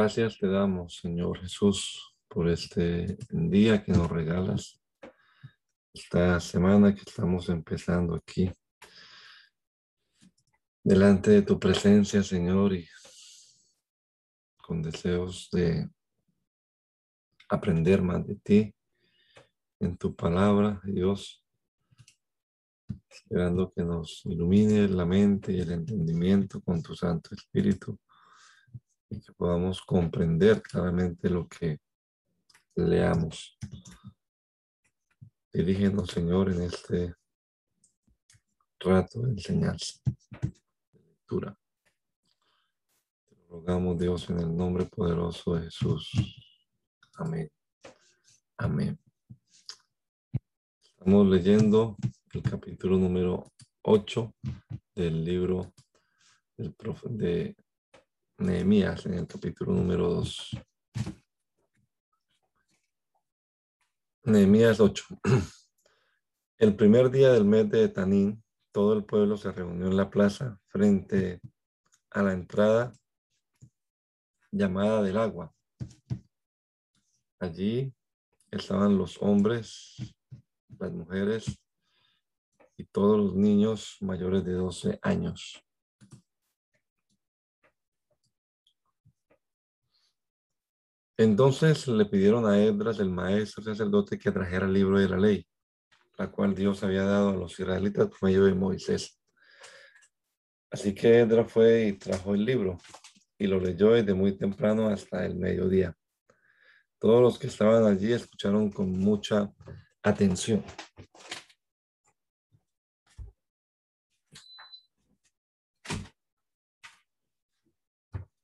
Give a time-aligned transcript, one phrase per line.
[0.00, 4.80] Gracias te damos, Señor Jesús, por este día que nos regalas,
[5.92, 8.48] esta semana que estamos empezando aquí,
[10.84, 12.88] delante de tu presencia, Señor, y
[14.62, 15.90] con deseos de
[17.48, 18.74] aprender más de ti
[19.80, 21.44] en tu palabra, Dios,
[23.10, 27.98] esperando que nos ilumine la mente y el entendimiento con tu Santo Espíritu
[29.10, 31.80] y que podamos comprender claramente lo que
[32.74, 33.58] leamos.
[35.52, 37.14] Dirígenos, Señor, en este
[38.78, 40.00] rato de enseñanza,
[40.92, 41.58] de lectura.
[43.28, 46.12] Te rogamos, Dios, en el nombre poderoso de Jesús.
[47.14, 47.50] Amén.
[48.58, 48.98] Amén.
[50.82, 51.96] Estamos leyendo
[52.32, 53.52] el capítulo número
[53.82, 54.34] 8
[54.94, 55.72] del libro
[56.56, 57.56] del profe, de
[58.38, 60.56] Nehemías en el capítulo número 2.
[64.22, 65.04] Nehemías 8.
[66.58, 70.60] El primer día del mes de Tanín, todo el pueblo se reunió en la plaza
[70.68, 71.40] frente
[72.10, 72.92] a la entrada
[74.52, 75.52] llamada del agua.
[77.40, 77.92] Allí
[78.52, 79.96] estaban los hombres,
[80.78, 81.60] las mujeres
[82.76, 85.67] y todos los niños mayores de 12 años.
[91.20, 95.44] Entonces le pidieron a Edras, el maestro sacerdote, que trajera el libro de la ley,
[96.16, 99.20] la cual Dios había dado a los israelitas por medio de Moisés.
[100.70, 102.78] Así que Edras fue y trajo el libro
[103.36, 105.92] y lo leyó desde muy temprano hasta el mediodía.
[107.00, 109.52] Todos los que estaban allí escucharon con mucha
[110.04, 110.64] atención.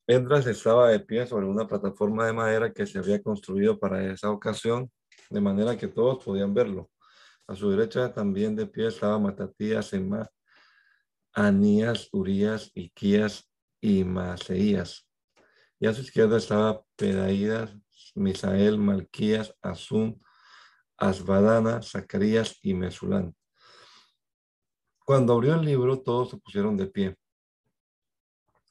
[0.06, 4.31] Edras estaba de pie sobre una plataforma de madera que se había construido para esa
[4.31, 4.91] ocasión,
[5.31, 6.91] de manera que todos podían verlo.
[7.47, 10.28] A su derecha también de pie estaba Matatías, Emma,
[11.32, 13.50] Anías, Urías, Iquías
[13.81, 15.09] y Maseías.
[15.81, 17.75] Y a su izquierda estaba Pedaídas,
[18.15, 20.22] Misael, Malquías, Azún,
[20.98, 23.34] Asbadana, Zacarías y Mesulán.
[24.98, 27.16] Cuando abrió el libro, todos se pusieron de pie.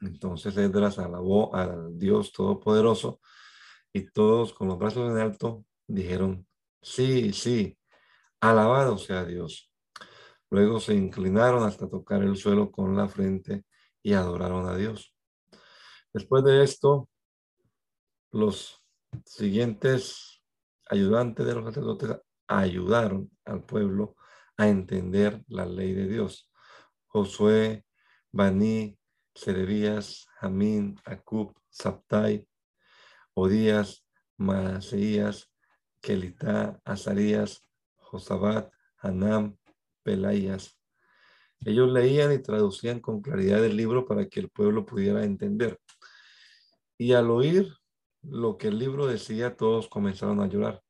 [0.06, 3.22] Entonces Edras alabó al Dios Todopoderoso
[3.94, 6.46] y todos con los brazos en alto dijeron,
[6.82, 7.78] sí, sí,
[8.42, 9.72] alabado sea Dios.
[10.50, 13.64] Luego se inclinaron hasta tocar el suelo con la frente
[14.02, 15.16] y adoraron a Dios.
[16.14, 17.10] Después de esto,
[18.32, 18.84] los
[19.26, 20.44] siguientes
[20.90, 24.16] ayudantes de los sacerdotes ayudaron al pueblo
[24.58, 26.52] a entender la ley de Dios.
[27.08, 27.86] Josué,
[28.32, 28.98] Baní,
[29.36, 32.48] Serebías, Jamín, Acub, Saptai,
[33.34, 34.06] Odías,
[34.38, 35.50] Maseías,
[36.02, 37.64] Kelitá, Azarías,
[37.96, 39.58] Josabat, Hanam,
[40.04, 40.78] Pelaías.
[41.66, 45.80] Ellos leían y traducían con claridad el libro para que el pueblo pudiera entender.
[46.98, 47.74] Y al oír
[48.22, 50.82] lo que el libro decía, todos comenzaron a llorar.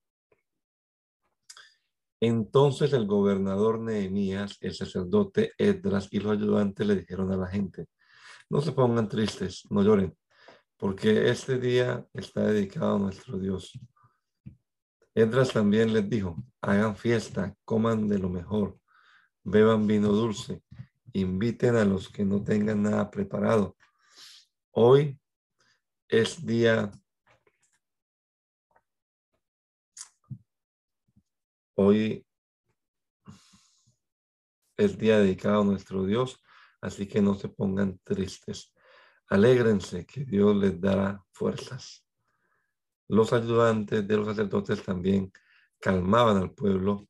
[2.19, 7.87] Entonces el gobernador Nehemías, el sacerdote Edras y los ayudantes le dijeron a la gente,
[8.49, 10.15] no se pongan tristes, no lloren,
[10.77, 13.79] porque este día está dedicado a nuestro Dios.
[15.15, 18.79] Edras también les dijo, hagan fiesta, coman de lo mejor,
[19.43, 20.63] beban vino dulce,
[21.13, 23.75] inviten a los que no tengan nada preparado.
[24.71, 25.19] Hoy
[26.09, 26.91] es día
[31.75, 32.23] Hoy
[34.77, 36.42] es día dedicado a nuestro Dios
[36.83, 38.73] Así que no se pongan tristes.
[39.29, 42.05] Alégrense que Dios les dará fuerzas.
[43.07, 45.31] Los ayudantes de los sacerdotes también
[45.79, 47.07] calmaban al pueblo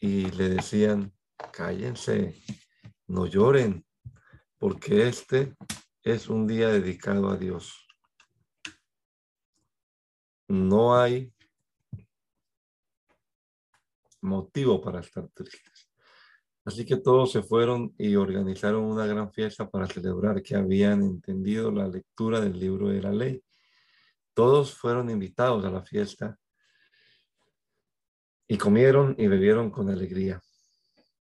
[0.00, 1.12] y le decían,
[1.52, 2.42] cállense,
[3.06, 3.84] no lloren,
[4.56, 5.56] porque este
[6.02, 7.86] es un día dedicado a Dios.
[10.48, 11.34] No hay
[14.22, 15.71] motivo para estar tristes.
[16.64, 21.72] Así que todos se fueron y organizaron una gran fiesta para celebrar que habían entendido
[21.72, 23.42] la lectura del libro de la ley.
[24.32, 26.38] Todos fueron invitados a la fiesta
[28.46, 30.40] y comieron y bebieron con alegría.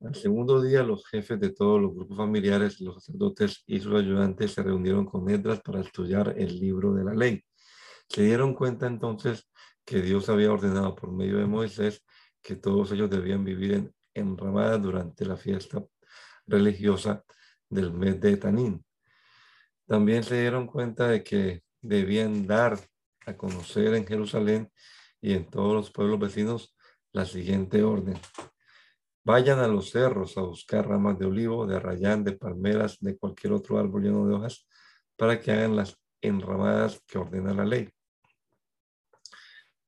[0.00, 4.52] Al segundo día, los jefes de todos los grupos familiares, los sacerdotes y sus ayudantes
[4.52, 7.44] se reunieron con Edras para estudiar el libro de la ley.
[8.08, 9.48] Se dieron cuenta entonces
[9.84, 12.04] que Dios había ordenado por medio de Moisés
[12.40, 15.82] que todos ellos debían vivir en enramadas durante la fiesta
[16.46, 17.24] religiosa
[17.68, 18.84] del mes de Tanín.
[19.86, 22.78] También se dieron cuenta de que debían dar
[23.26, 24.70] a conocer en Jerusalén
[25.20, 26.76] y en todos los pueblos vecinos
[27.12, 28.18] la siguiente orden.
[29.24, 33.52] Vayan a los cerros a buscar ramas de olivo, de rayán, de palmeras, de cualquier
[33.52, 34.66] otro árbol lleno de hojas,
[35.16, 37.90] para que hagan las enramadas que ordena la ley.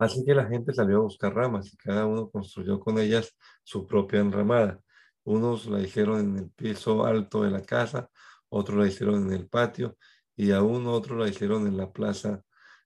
[0.01, 3.87] Así que la gente salió a buscar ramas y cada uno construyó con ellas su
[3.87, 4.81] propia enramada.
[5.25, 8.09] Unos la hicieron en el piso alto de la casa,
[8.49, 9.99] otros la hicieron en el patio
[10.35, 12.43] y aún otros la hicieron en la plaza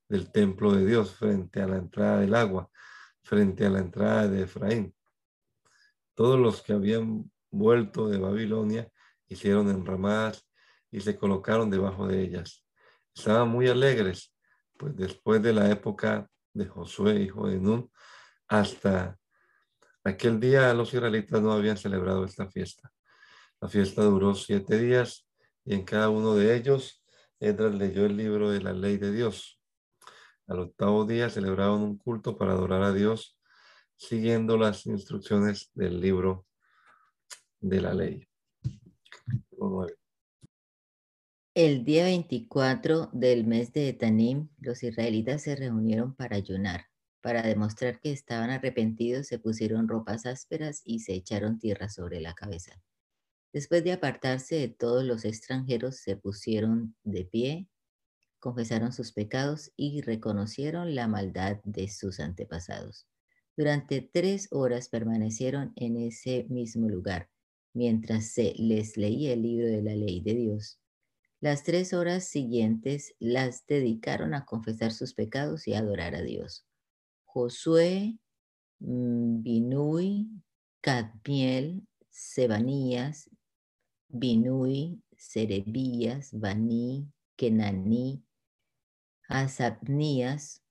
[0.09, 2.69] del templo de Dios frente a la entrada del agua,
[3.23, 4.93] frente a la entrada de Efraín.
[6.15, 8.91] Todos los que habían vuelto de Babilonia
[9.29, 10.49] hicieron enramadas
[10.91, 12.67] y se colocaron debajo de ellas.
[13.15, 14.35] Estaban muy alegres,
[14.77, 17.91] pues después de la época de Josué, hijo de Nun,
[18.49, 19.19] hasta
[20.03, 22.93] aquel día los israelitas no habían celebrado esta fiesta.
[23.61, 25.29] La fiesta duró siete días
[25.65, 27.05] y en cada uno de ellos
[27.41, 29.61] Edras leyó el libro de la ley de Dios.
[30.47, 33.39] Al octavo día celebraron un culto para adorar a Dios
[33.97, 36.47] siguiendo las instrucciones del libro
[37.61, 38.29] de la ley.
[41.57, 46.87] El día 24 del mes de Etanim, los israelitas se reunieron para ayunar.
[47.21, 52.35] Para demostrar que estaban arrepentidos, se pusieron ropas ásperas y se echaron tierra sobre la
[52.35, 52.83] cabeza.
[53.53, 57.69] Después de apartarse de todos los extranjeros, se pusieron de pie,
[58.41, 63.07] confesaron sus pecados y reconocieron la maldad de sus antepasados.
[63.57, 67.31] Durante tres horas permanecieron en ese mismo lugar,
[67.75, 70.81] mientras se les leía el libro de la ley de Dios.
[71.45, 76.65] Las tres horas siguientes las dedicaron a confesar sus pecados y a adorar a Dios.
[77.27, 78.19] Josué,
[78.79, 80.27] mm, Binui,
[80.81, 83.29] Cadmiel, Sebanías,
[84.09, 88.25] Binui, Serebías, Baní, Kenaní,
[89.29, 90.63] Asabnías,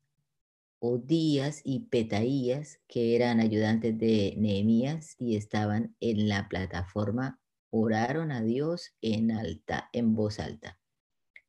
[0.80, 7.40] Odías y Petaías, que eran ayudantes de Nehemías y estaban en la plataforma
[7.76, 10.80] oraron a Dios en alta, en voz alta.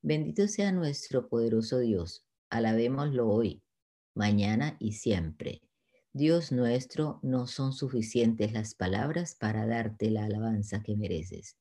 [0.00, 2.25] Bendito sea nuestro poderoso Dios.
[2.49, 3.62] Alabémoslo hoy,
[4.14, 5.61] mañana y siempre.
[6.14, 11.59] Dios nuestro, no son suficientes las palabras para darte la alabanza que mereces.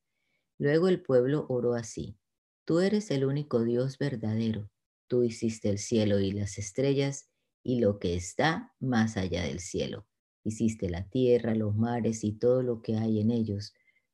[0.57, 2.17] Luego el pueblo oró así.
[2.63, 4.71] Tú eres el único Dios verdadero.
[5.07, 7.29] Tú hiciste el cielo y las estrellas
[7.63, 10.07] y lo que está más allá del cielo.
[10.45, 13.73] Hiciste la tierra, los mares y todo lo que hay en ellos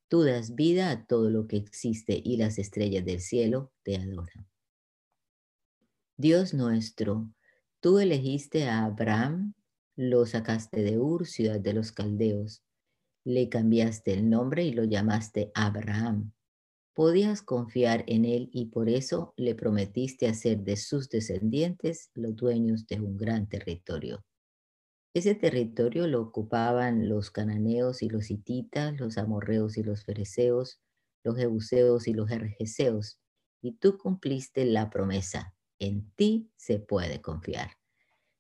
[0.10, 4.48] Tú das vida a todo lo que existe y las estrellas del cielo te adoran.
[6.18, 7.32] Dios nuestro,
[7.80, 9.54] tú elegiste a Abraham,
[9.96, 12.64] lo sacaste de Ur, ciudad de los caldeos.
[13.24, 16.34] Le cambiaste el nombre y lo llamaste Abraham.
[16.96, 22.88] Podías confiar en él y por eso le prometiste hacer de sus descendientes los dueños
[22.88, 24.26] de un gran territorio.
[25.14, 30.82] Ese territorio lo ocupaban los cananeos y los hititas, los amorreos y los fereceos,
[31.24, 33.20] los jebuseos y los jerjeseos,
[33.62, 35.56] y tú cumpliste la promesa.
[35.80, 37.72] En ti se puede confiar.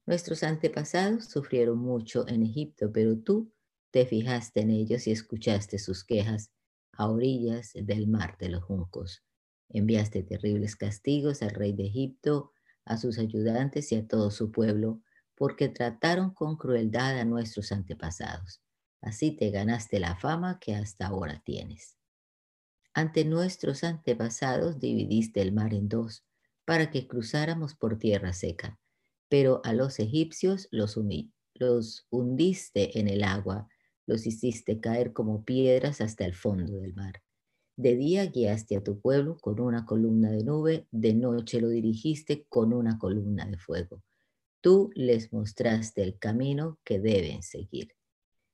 [0.05, 3.51] Nuestros antepasados sufrieron mucho en Egipto, pero tú
[3.91, 6.51] te fijaste en ellos y escuchaste sus quejas
[6.93, 9.23] a orillas del mar de los juncos.
[9.69, 12.51] Enviaste terribles castigos al rey de Egipto,
[12.85, 15.01] a sus ayudantes y a todo su pueblo,
[15.39, 18.61] porque trataron con crueldad a nuestros antepasados.
[19.01, 21.97] Así te ganaste la fama que hasta ahora tienes.
[22.93, 26.25] Ante nuestros antepasados dividiste el mar en dos,
[26.65, 28.81] para que cruzáramos por tierra seca,
[29.29, 30.99] pero a los egipcios los,
[31.53, 33.69] los hundiste en el agua,
[34.05, 37.23] los hiciste caer como piedras hasta el fondo del mar.
[37.77, 42.45] De día guiaste a tu pueblo con una columna de nube, de noche lo dirigiste
[42.49, 44.03] con una columna de fuego.
[44.61, 47.95] Tú les mostraste el camino que deben seguir.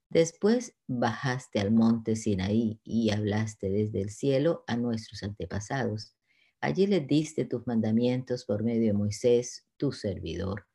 [0.09, 6.15] Después bajaste al monte Sinaí y hablaste desde el cielo a nuestros antepasados.
[6.61, 10.67] Allí les diste tus mandamientos por medio de Moisés, tu servidor,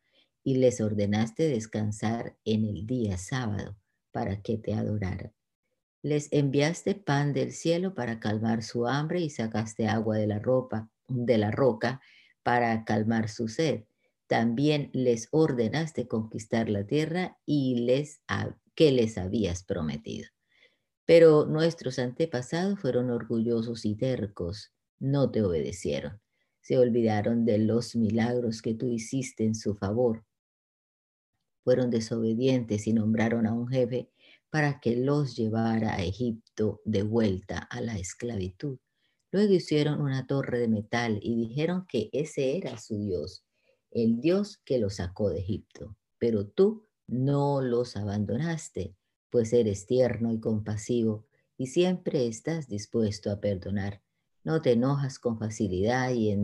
[0.43, 3.77] y les ordenaste descansar en el día sábado
[4.11, 5.33] para que te adoraran.
[6.03, 10.91] Les enviaste pan del cielo para calmar su hambre y sacaste agua de la ropa,
[11.09, 12.01] de la roca
[12.43, 13.85] para calmar su sed.
[14.31, 18.23] También les ordenaste conquistar la tierra y les
[18.77, 20.29] que les habías prometido.
[21.05, 26.21] Pero nuestros antepasados fueron orgullosos y tercos, no te obedecieron.
[26.61, 30.25] Se olvidaron de los milagros que tú hiciste en su favor.
[31.65, 34.13] Fueron desobedientes y nombraron a un jefe
[34.49, 38.79] para que los llevara a Egipto de vuelta a la esclavitud.
[39.33, 43.45] Luego hicieron una torre de metal y dijeron que ese era su Dios,
[43.91, 45.97] el Dios que los sacó de Egipto.
[46.19, 48.95] Pero tú no los abandonaste,
[49.31, 51.27] pues eres tierno y compasivo
[51.61, 54.01] y siempre estás dispuesto a perdonar.
[54.45, 56.35] No te enojas con facilidad y,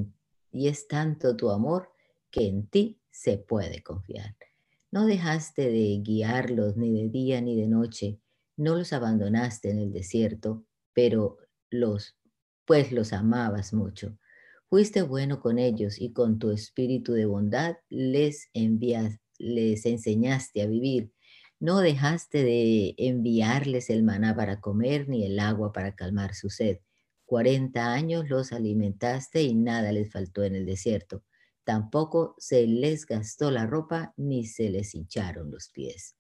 [0.53, 1.91] es tanto tu amor
[2.31, 4.37] que en ti se puede confiar.
[4.91, 8.21] No dejaste de guiarlos ni de día ni de noche,
[8.57, 11.39] no los abandonaste en el desierto, pero
[11.71, 12.17] los,
[12.65, 14.19] pues los amabas mucho.
[14.69, 18.51] Fuiste bueno con ellos y con tu espíritu de bondad les
[19.39, 21.13] les enseñaste a vivir.
[21.61, 26.79] No dejaste de enviarles el maná para comer ni el agua para calmar su sed.
[27.25, 31.23] Cuarenta años los alimentaste y nada les faltó en el desierto.
[31.63, 36.17] Tampoco se les gastó la ropa ni se les hincharon los pies.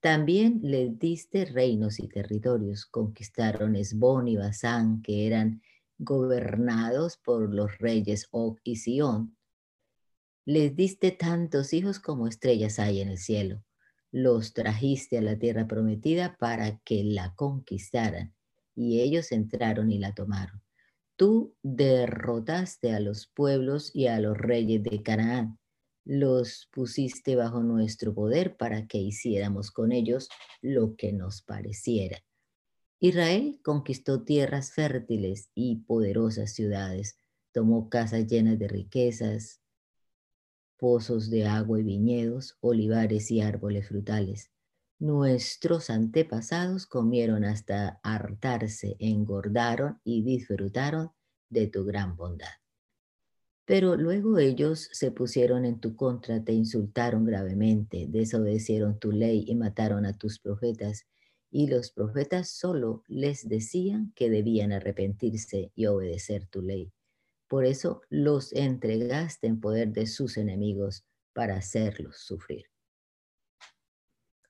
[0.00, 2.84] También les diste reinos y territorios.
[2.86, 5.62] Conquistaron Esbón y Basán, que eran
[5.98, 9.36] gobernados por los reyes Og y Sión.
[10.44, 13.64] Les diste tantos hijos como estrellas hay en el cielo.
[14.12, 18.34] Los trajiste a la tierra prometida para que la conquistaran,
[18.74, 20.62] y ellos entraron y la tomaron.
[21.16, 25.58] Tú derrotaste a los pueblos y a los reyes de Canaán.
[26.04, 30.28] Los pusiste bajo nuestro poder para que hiciéramos con ellos
[30.60, 32.22] lo que nos pareciera.
[32.98, 37.18] Israel conquistó tierras fértiles y poderosas ciudades,
[37.52, 39.60] tomó casas llenas de riquezas,
[40.78, 44.50] pozos de agua y viñedos, olivares y árboles frutales.
[44.98, 51.10] Nuestros antepasados comieron hasta hartarse, engordaron y disfrutaron
[51.50, 52.48] de tu gran bondad.
[53.66, 59.54] Pero luego ellos se pusieron en tu contra, te insultaron gravemente, desobedecieron tu ley y
[59.56, 61.04] mataron a tus profetas.
[61.50, 66.92] Y los profetas solo les decían que debían arrepentirse y obedecer tu ley.
[67.48, 72.66] Por eso los entregaste en poder de sus enemigos para hacerlos sufrir.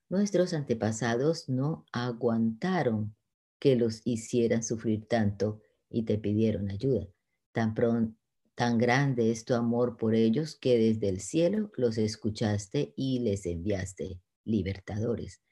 [0.09, 3.17] Nuestros antepasados no aguantaron
[3.59, 5.61] que los hicieran sufrir tanto
[5.91, 7.09] y te pidieron ayuda.
[7.53, 7.75] Tan,
[8.55, 13.47] tan grande es tu amor por ellos que desde el cielo los escuchaste y les
[13.47, 15.43] enviaste libertadores.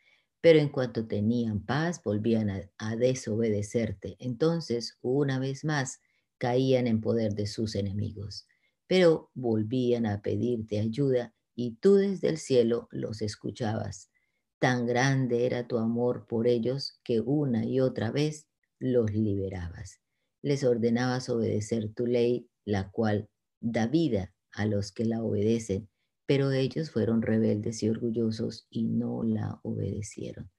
[0.44, 4.16] Pero en cuanto tenían paz, volvían a, desobedecerte.
[4.18, 6.02] Entonces, una vez más,
[6.36, 8.46] caían en poder de sus enemigos.
[8.86, 14.10] Pero volvían a pedirte ayuda y tú desde el cielo los escuchabas
[14.58, 18.46] Tan grande era tu amor por ellos que una y otra vez
[18.78, 20.02] los liberabas.
[20.42, 25.88] Les ordenabas obedecer tu ley, la cual da vida a los que la obedecen,
[26.26, 30.50] pero ellos fueron rebeldes y orgullosos y no la obedecieron.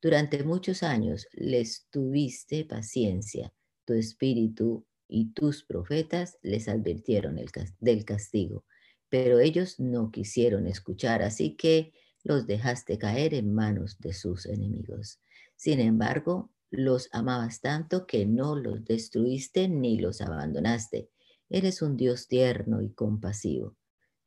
[0.00, 3.52] Durante muchos años les tuviste paciencia,
[3.84, 7.38] tu espíritu y tus profetas les advirtieron
[7.80, 8.64] del castigo,
[9.08, 11.92] pero ellos no quisieron escuchar, así que
[12.24, 15.20] los dejaste caer en manos de sus enemigos.
[15.54, 21.10] Sin embargo, los amabas tanto que no los destruiste ni los abandonaste.
[21.50, 23.76] Eres un Dios tierno y compasivo.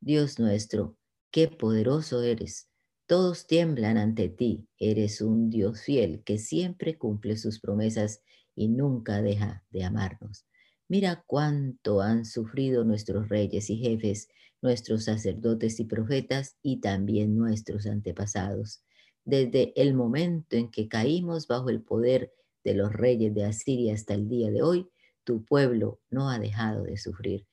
[0.00, 0.96] Dios nuestro,
[1.30, 2.68] qué poderoso eres.
[3.06, 4.68] Todos tiemblan ante ti.
[4.78, 8.22] Eres un Dios fiel que siempre cumple sus promesas
[8.54, 10.46] y nunca deja de amarnos.
[10.88, 14.28] Mira cuánto han sufrido nuestros reyes y jefes
[14.62, 18.82] nuestros sacerdotes y profetas y también nuestros antepasados.
[19.24, 22.32] Desde el momento en que caímos bajo el poder
[22.64, 24.88] de los reyes de Asiria hasta el día de hoy,
[25.24, 27.46] tu pueblo no ha dejado de sufrir.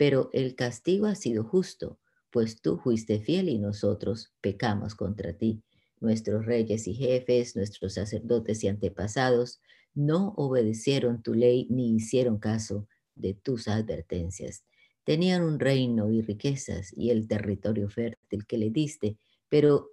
[0.00, 1.98] Pero el castigo ha sido justo,
[2.30, 5.62] pues tú fuiste fiel y nosotros pecamos contra ti.
[6.00, 9.60] Nuestros reyes y jefes, nuestros sacerdotes y antepasados
[9.92, 14.64] no obedecieron tu ley ni hicieron caso de tus advertencias.
[15.04, 19.18] Tenían un reino y riquezas y el territorio fértil que le diste,
[19.50, 19.90] pero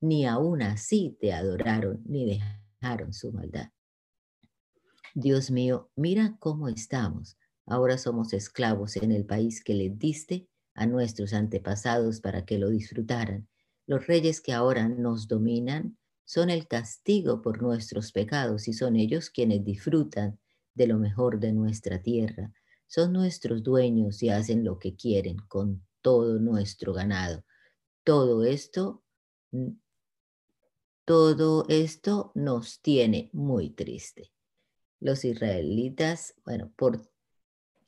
[0.00, 2.40] ni aún así te adoraron ni
[2.80, 3.68] dejaron su maldad.
[5.12, 7.36] Dios mío, mira cómo estamos.
[7.66, 12.70] Ahora somos esclavos en el país que le diste a nuestros antepasados para que lo
[12.70, 13.48] disfrutaran.
[13.86, 19.30] Los reyes que ahora nos dominan son el castigo por nuestros pecados y son ellos
[19.30, 20.38] quienes disfrutan
[20.74, 22.52] de lo mejor de nuestra tierra.
[22.86, 27.44] Son nuestros dueños y hacen lo que quieren con todo nuestro ganado.
[28.04, 29.02] Todo esto,
[31.04, 34.32] todo esto nos tiene muy triste.
[35.00, 37.09] Los israelitas, bueno, por,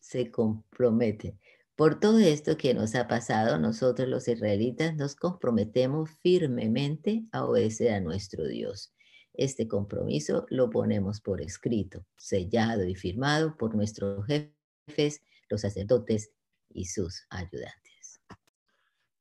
[0.03, 1.39] se comprometen.
[1.77, 7.95] Por todo esto que nos ha pasado, nosotros los israelitas nos comprometemos firmemente a obedecer
[7.95, 8.93] a nuestro Dios.
[9.33, 16.33] Este compromiso lo ponemos por escrito, sellado y firmado por nuestros jefes, los sacerdotes
[16.69, 18.21] y sus ayudantes.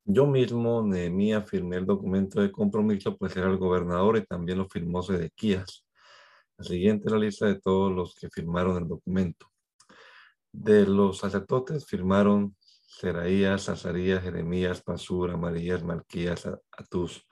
[0.03, 4.67] Yo mismo, Nehemías, firmé el documento de compromiso, pues era el gobernador y también lo
[4.67, 5.85] firmó Sedequías.
[6.57, 9.50] La siguiente es la lista de todos los que firmaron el documento.
[10.53, 17.25] De los sacerdotes firmaron Seraías, Azarías, Jeremías, Pasur, Amarías, Malquías, Atus,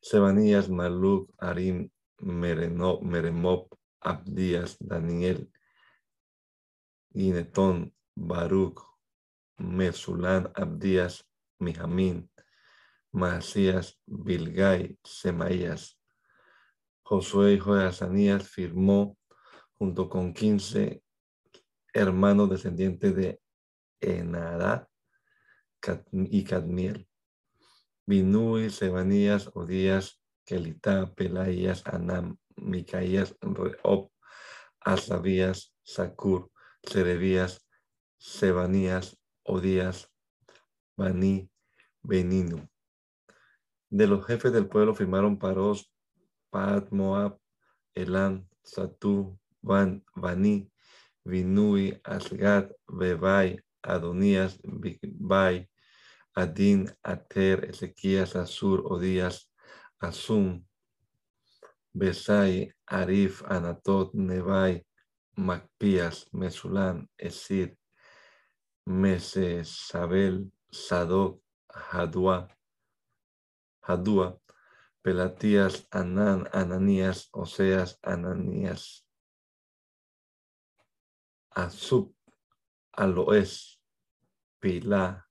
[0.00, 5.50] Sebanías, Maluk, Arim, Meremop, Abdías, Daniel,
[7.12, 8.82] Ginetón, Baruch,
[9.58, 12.30] Mesulán, Abdías, Mijamín,
[13.12, 15.98] Masías, Bilgai, Semaías.
[17.02, 19.16] Josué, hijo de Azanías, firmó
[19.78, 21.02] junto con quince
[21.96, 23.40] hermano descendiente de
[24.00, 24.88] Enadá
[26.12, 27.08] y Cadmiel.
[28.04, 34.10] Binui, Sebanías, Odías, Kelitá, Pelaías, Anam, Micaías, Reob,
[34.80, 36.50] Asabías, Sakur,
[36.82, 37.66] Serebías,
[38.18, 40.12] Sebanías, Odías,
[40.96, 41.50] Bani,
[42.02, 42.68] Beninu.
[43.88, 45.90] De los jefes del pueblo firmaron Paros,
[46.50, 47.40] Pat, Moab,
[47.94, 50.70] Elan, Satú, Van, Bani,
[51.26, 55.68] Vinui, Asgad, Bebai, Adonías, Bigbai,
[56.34, 59.50] Adin, Ater, Ezequías, Asur, Odías,
[60.00, 60.64] Asum,
[61.92, 64.84] Besai, Arif, Anatot, Nebai,
[65.36, 67.76] Macpías, Mesulán, Esir,
[68.86, 72.48] Mesesabel, Sadok, Hadua,
[73.82, 74.38] Hadua,
[75.02, 79.05] Pelatías, Anán, Ananías, Oseas, Ananías.
[81.56, 82.14] Azub,
[82.92, 83.80] Aloes,
[84.60, 85.26] Pilá,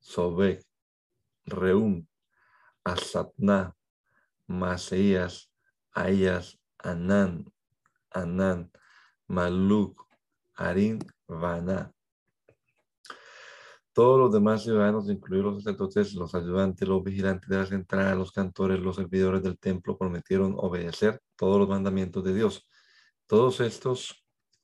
[0.00, 0.64] Sobek,
[1.44, 2.06] Reum,
[2.82, 3.76] Asatna,
[4.46, 5.52] Maseías,
[5.92, 7.44] Ayas, Anán,
[8.10, 8.72] Anán,
[9.28, 10.06] Maluk,
[10.54, 11.92] Arin, Vaná.
[13.92, 18.32] Todos los demás ciudadanos, incluidos los sacerdotes, los ayudantes, los vigilantes de las entradas, los
[18.32, 22.66] cantores, los servidores del templo, prometieron obedecer todos los mandamientos de Dios.
[23.26, 24.19] Todos estos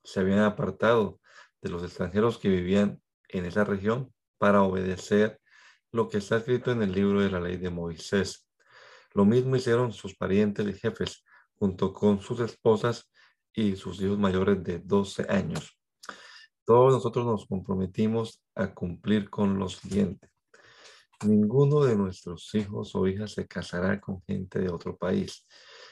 [0.06, 1.20] se habían apartado
[1.60, 5.40] de los extranjeros que vivían en esa región para obedecer
[5.90, 8.48] lo que está escrito en el libro de la ley de Moisés.
[9.14, 11.24] Lo mismo hicieron sus parientes y jefes,
[11.56, 13.10] junto con sus esposas
[13.52, 15.76] y sus hijos mayores de 12 años.
[16.64, 20.28] Todos nosotros nos comprometimos a cumplir con lo siguiente.
[21.24, 25.46] Ninguno de nuestros hijos o hijas se casará con gente de otro país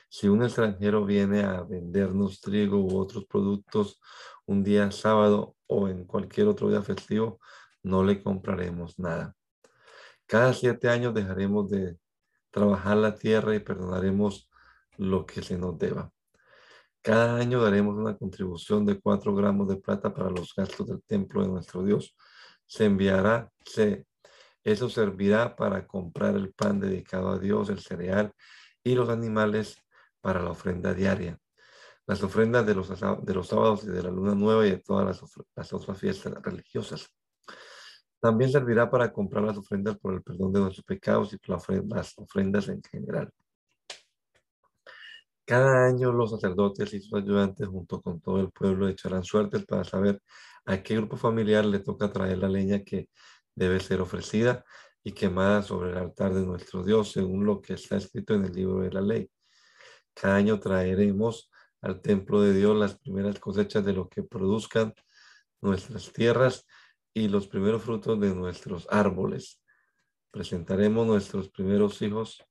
[0.09, 4.01] si un extranjero viene a vendernos trigo u otros productos
[4.47, 7.40] un día sábado o en cualquier otro día festivo,
[7.83, 9.35] no le compraremos nada.
[10.27, 11.99] Cada siete años dejaremos de
[12.51, 14.49] trabajar la tierra y perdonaremos
[14.97, 16.11] lo que se nos deba.
[17.03, 21.43] Cada año daremos una contribución de cuatro gramos de plata para los gastos del templo
[21.43, 22.17] de nuestro Dios.
[22.67, 24.07] Se enviará, se,
[24.62, 28.33] eso servirá para comprar el pan dedicado a Dios, el cereal
[28.83, 29.84] y los animales
[30.25, 31.39] para la ofrenda diaria,
[32.07, 35.05] las ofrendas de los, de los sábados y de la luna nueva y de todas
[35.05, 35.23] las,
[35.55, 37.11] las otras fiestas religiosas.
[38.21, 41.39] También servirá para comprar las ofrendas por el perdón de nuestros pecados y
[41.87, 43.31] las ofrendas en general.
[45.45, 49.85] Cada año los sacerdotes y sus ayudantes junto con todo el pueblo echarán suertes para
[49.85, 50.23] saber
[50.65, 53.11] a qué grupo familiar le toca traer la leña que
[53.55, 54.65] debe ser ofrecida
[55.03, 58.53] y quemada sobre el altar de nuestro Dios, según lo que está escrito en el
[58.55, 59.31] libro de la ley.
[60.14, 61.50] Cada año traeremos
[61.81, 64.94] al templo de Dios las primeras cosechas de lo que produzcan
[65.61, 66.66] nuestras tierras
[67.12, 69.61] y los primeros frutos de nuestros árboles.
[70.31, 72.42] Presentaremos nuestros primeros hijos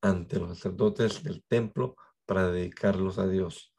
[0.00, 3.74] ante los sacerdotes del templo para dedicarlos a Dios.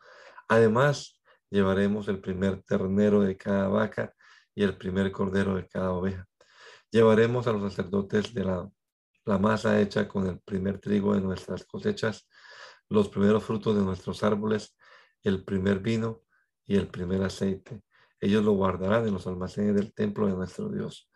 [0.48, 4.14] Además, llevaremos el primer ternero de cada vaca
[4.54, 6.28] y el primer cordero de cada oveja.
[6.92, 8.70] Llevaremos a los sacerdotes de la,
[9.26, 12.28] la masa hecha con el primer trigo de nuestras cosechas
[12.90, 14.76] los primeros frutos de nuestros árboles,
[15.24, 16.24] el primer vino
[16.66, 17.82] y el primer aceite.
[18.20, 21.10] Ellos lo guardarán en los almacenes del templo de nuestro Dios.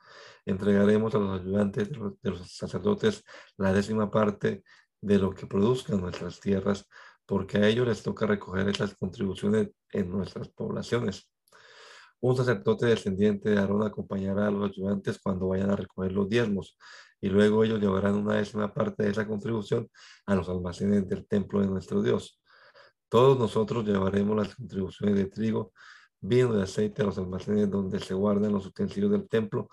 [0.45, 1.97] Entregaremos a los ayudantes de
[2.29, 3.23] los, sacerdotes
[3.57, 4.63] la décima parte
[5.01, 6.87] de lo que produzcan nuestras tierras,
[7.25, 11.29] porque a ellos les toca recoger esas contribuciones en nuestras poblaciones.
[12.21, 16.77] Un sacerdote descendiente de Aarón acompañará a los ayudantes cuando vayan a recoger los diezmos
[17.23, 19.89] y luego ellos llevarán una décima parte de esa contribución
[20.25, 22.41] a los almacenes del templo de nuestro Dios.
[23.07, 25.71] Todos nosotros llevaremos las contribuciones de trigo,
[26.19, 29.69] vino y aceite a los almacenes donde se guardan los utensilios del templo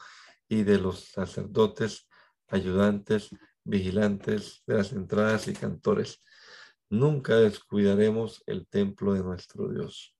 [0.48, 2.06] y de los sacerdotes,
[2.46, 3.30] ayudantes,
[3.64, 6.22] vigilantes de las entradas y cantores.
[6.88, 10.14] Nunca descuidaremos el templo de nuestro Dios.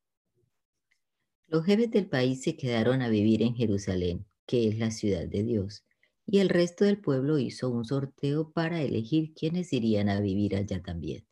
[1.47, 5.45] Los jefes del país se quedaron a vivir en Jerusalén, que es la ciudad de
[5.45, 5.85] Dios,
[6.33, 10.81] y el resto del pueblo hizo un sorteo para elegir quiénes irían a vivir allá
[10.81, 11.27] también.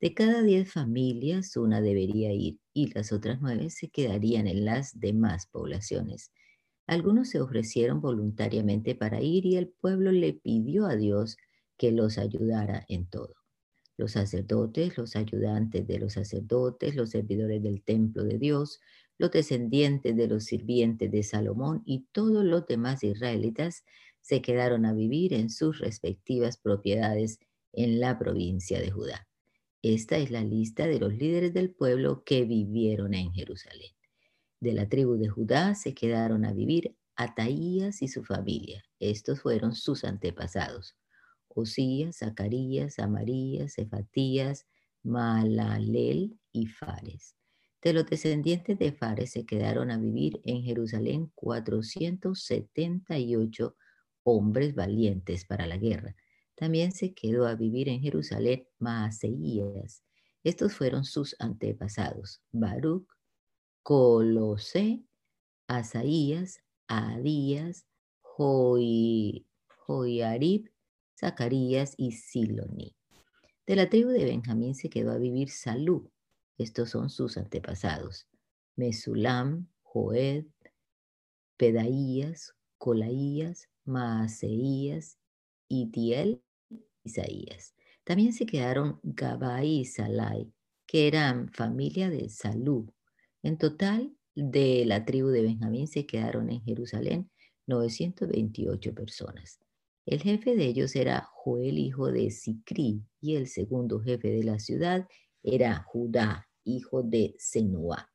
[0.00, 5.00] De cada diez familias, una debería ir y las otras nueve se quedarían en las
[5.00, 6.30] demás poblaciones.
[6.86, 11.38] Algunos se ofrecieron voluntariamente para ir y el pueblo le pidió a Dios
[11.76, 13.34] que los ayudara en todo.
[13.96, 18.78] Los sacerdotes, los ayudantes de los sacerdotes, los servidores del templo de Dios,
[19.18, 23.84] los descendientes de los sirvientes de Salomón y todos los demás israelitas
[24.26, 27.38] se quedaron a vivir en sus respectivas propiedades
[27.72, 29.28] en la provincia de Judá.
[29.82, 33.92] Esta es la lista de los líderes del pueblo que vivieron en Jerusalén.
[34.58, 38.82] De la tribu de Judá se quedaron a vivir Ataías y su familia.
[38.98, 40.96] Estos fueron sus antepasados.
[41.46, 44.66] Osías, Zacarías, Amarías, Efatías,
[45.04, 47.36] Malalel y Fares.
[47.80, 53.76] De los descendientes de Fares se quedaron a vivir en Jerusalén 478
[54.26, 56.16] hombres valientes para la guerra.
[56.56, 60.02] También se quedó a vivir en Jerusalén Maaseías.
[60.42, 63.06] Estos fueron sus antepasados, Baruch,
[63.82, 65.04] Colosé,
[65.68, 67.86] Asaías, Adías,
[69.86, 70.70] Joiarib,
[71.18, 72.96] Zacarías y Siloni.
[73.64, 76.10] De la tribu de Benjamín se quedó a vivir Salú.
[76.58, 78.26] Estos son sus antepasados.
[78.74, 80.46] Mesulam, Joed,
[81.56, 85.18] Pedaías, Colaías, Maaseías,
[85.68, 86.42] Itiel,
[87.04, 87.74] Isaías.
[88.04, 90.52] También se quedaron Gabai y Salai,
[90.86, 92.92] que eran familia de Salú.
[93.42, 97.30] En total, de la tribu de Benjamín se quedaron en Jerusalén
[97.66, 99.58] 928 personas.
[100.04, 104.58] El jefe de ellos era Joel, hijo de Sicri, y el segundo jefe de la
[104.58, 105.08] ciudad
[105.42, 108.12] era Judá, hijo de Senua.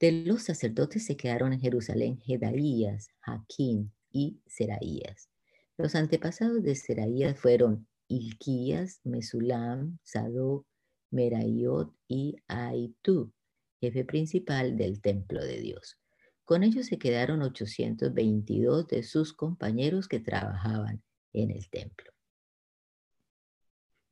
[0.00, 5.28] De los sacerdotes se quedaron en Jerusalén Jedaías, Jaquín y Seraías.
[5.76, 10.66] Los antepasados de Seraías fueron Ilquías, Mesulam, Sadoc,
[11.10, 13.30] Merayot y Aitú,
[13.78, 15.98] jefe principal del templo de Dios.
[16.44, 21.02] Con ellos se quedaron 822 de sus compañeros que trabajaban
[21.34, 22.10] en el templo.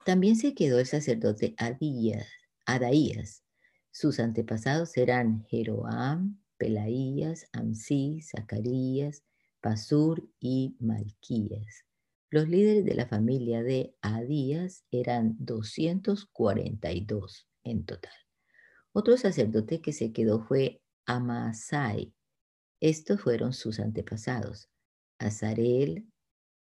[0.04, 2.28] También se quedó el sacerdote Adías,
[2.66, 3.42] Adaías.
[3.90, 9.22] Sus antepasados eran Jeroam, Pelaías, Amsí, Zacarías,
[9.64, 11.86] Pasur y Malquías.
[12.28, 18.12] Los líderes de la familia de Adías eran 242 en total.
[18.92, 22.12] Otro sacerdote que se quedó fue Amasai,
[22.78, 24.68] estos fueron sus antepasados,
[25.18, 26.12] Azarel,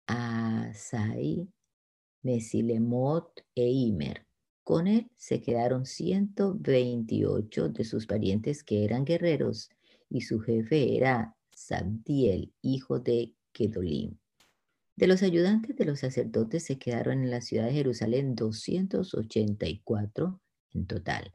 [0.05, 1.49] Asai,
[2.21, 4.27] Mesilemot e Imer.
[4.63, 9.71] Con él se quedaron 128 de sus parientes que eran guerreros
[10.07, 14.19] y su jefe era Sabdiel, hijo de Kedolim.
[14.95, 20.41] De los ayudantes de los sacerdotes se quedaron en la ciudad de Jerusalén 284
[20.73, 21.33] en total.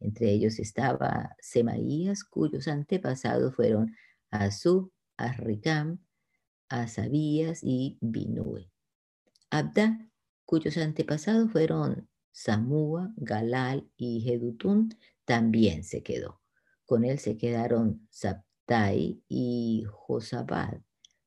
[0.00, 3.94] Entre ellos estaba Semaías, cuyos antepasados fueron
[4.30, 5.98] Azub, Arricam,
[6.68, 8.70] Asabías y Binue.
[9.50, 10.06] Abda,
[10.44, 16.40] cuyos antepasados fueron Samúa, Galal y Jedutún, también se quedó.
[16.84, 18.06] Con él se quedaron
[18.68, 20.82] Sabtai y Josabad,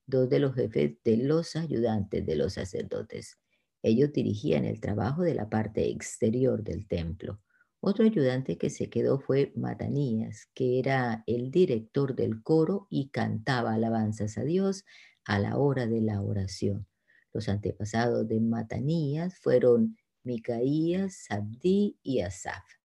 [0.06, 3.40] dos de los jefes de los ayudantes de los sacerdotes.
[3.82, 7.42] Ellos dirigían el trabajo de la parte exterior del templo.
[7.80, 13.74] Otro ayudante que se quedó fue Matanías, que era el director del coro y cantaba
[13.74, 14.86] alabanzas a Dios
[15.26, 16.86] a la hora de la oración.
[17.34, 22.81] Los antepasados de Matanías fueron Micaías, Sabdí y Asaf.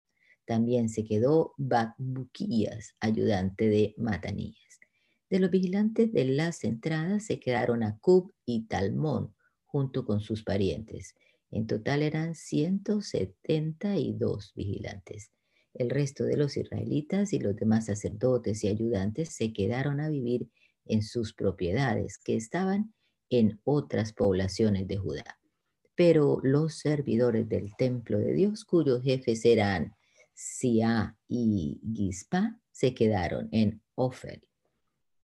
[0.47, 4.81] También se quedó Bakbuquías, ayudante de Matanías.
[5.29, 9.35] De los vigilantes de las entradas se quedaron Acub y Talmón,
[9.67, 11.17] junto con sus parientes.
[11.51, 15.33] En total eran 172 vigilantes.
[15.75, 20.49] El resto de los israelitas y los demás sacerdotes y ayudantes se quedaron a vivir
[20.87, 22.95] en sus propiedades, que estaban
[23.29, 25.41] en otras poblaciones de Judá.
[25.97, 29.97] Pero los servidores del templo de Dios, cuyos jefes eran
[30.37, 34.47] Sia y Gispa, se quedaron en Ofel.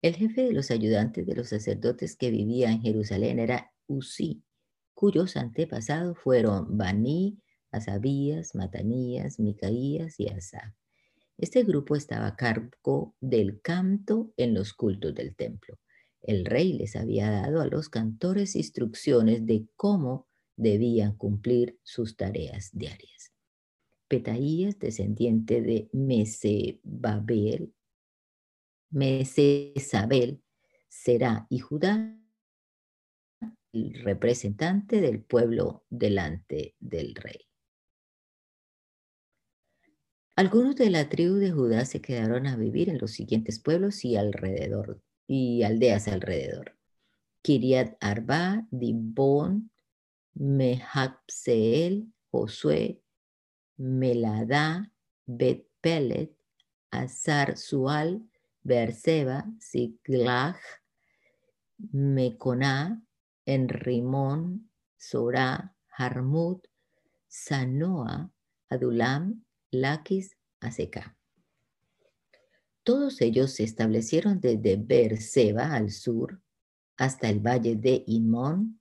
[0.02, 4.44] El jefe de los ayudantes de los sacerdotes que vivía en Jerusalén era Uzi,
[4.92, 7.38] cuyos antepasados fueron Bani,
[7.70, 10.74] Asabías, Matanías, Micaías y Asaf.
[11.38, 15.78] Este grupo estaba a cargo del canto en los cultos del templo.
[16.20, 22.70] El rey les había dado a los cantores instrucciones de cómo debían cumplir sus tareas
[22.72, 23.32] diarias.
[24.08, 27.74] Petaías, descendiente de Mesebabel,
[28.90, 30.42] Mesesabel,
[30.88, 32.18] será y Judá,
[33.72, 37.48] el representante del pueblo delante del rey.
[40.36, 44.16] Algunos de la tribu de Judá se quedaron a vivir en los siguientes pueblos y
[44.16, 46.78] alrededor y aldeas alrededor.
[47.42, 49.70] Kiriat Arba, Dibón,
[50.34, 53.02] Mehapseel, Josué,
[53.78, 54.92] Melada,
[55.24, 56.36] Bet Pelet,
[56.90, 58.22] Azar Sual,
[58.62, 60.56] Berseba, Ziklag,
[61.92, 63.00] Meconá,
[63.46, 66.66] Enrimón, Sorá, Harmut,
[67.28, 68.30] Sanoa,
[68.68, 71.16] Adulam, Laquis, Aseca.
[72.82, 76.40] Todos ellos se establecieron desde Berseba al sur
[76.96, 78.80] hasta el valle de Imón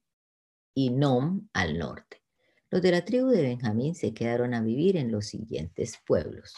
[0.74, 2.17] y Nom al norte.
[2.70, 6.54] Los de la tribu de Benjamín se quedaron a vivir en los siguientes pueblos: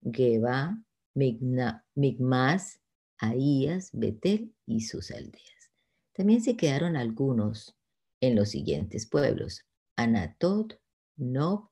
[0.00, 0.80] Geba,
[1.14, 2.80] Migmas,
[3.18, 5.72] Ahías, Betel y sus aldeas.
[6.12, 7.76] También se quedaron algunos
[8.20, 10.80] en los siguientes pueblos: Anatot,
[11.16, 11.68] Nob,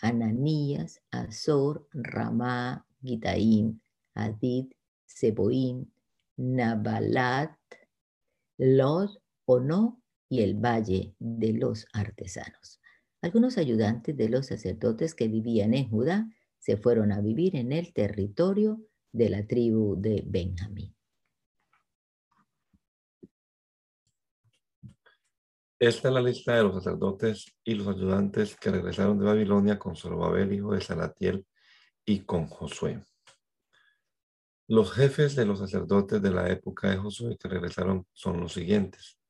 [0.00, 3.80] Ananías, Azor, Ramá, Gitaim,
[4.14, 4.72] Adid,
[5.06, 5.94] Seboín,
[6.36, 7.56] Nabalat,
[8.58, 9.10] Lod,
[9.46, 12.80] Ono y el Valle de los Artesanos.
[13.22, 17.92] Algunos ayudantes de los sacerdotes que vivían en Judá se fueron a vivir en el
[17.92, 18.80] territorio
[19.12, 20.92] de la tribu de Benjamín.
[25.78, 29.96] Esta es la lista de los sacerdotes y los ayudantes que regresaron de Babilonia con
[29.96, 31.46] Zorobabel, hijo de Salatiel,
[32.04, 33.04] y con Josué.
[34.66, 39.21] Los jefes de los sacerdotes de la época de Josué que regresaron son los siguientes.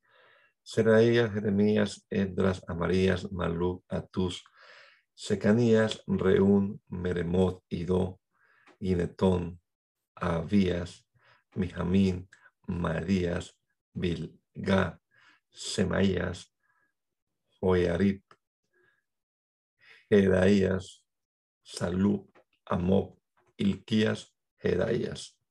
[0.63, 4.45] Seraías, Jeremías, Edras, Amarías, Malú, Atus,
[5.15, 8.21] Secanías, Reún, Meremot, Ido,
[8.81, 9.61] Ginetón,
[10.15, 11.07] Abías,
[11.55, 12.29] Mijamín,
[12.67, 13.59] Marías,
[13.93, 15.01] Bilga,
[15.51, 16.55] Semaías,
[17.61, 18.23] Joyarib,
[20.09, 21.05] Jedaías,
[21.63, 22.31] Salú,
[22.67, 23.19] Amob,
[23.57, 25.42] Ilquías, Jedaías.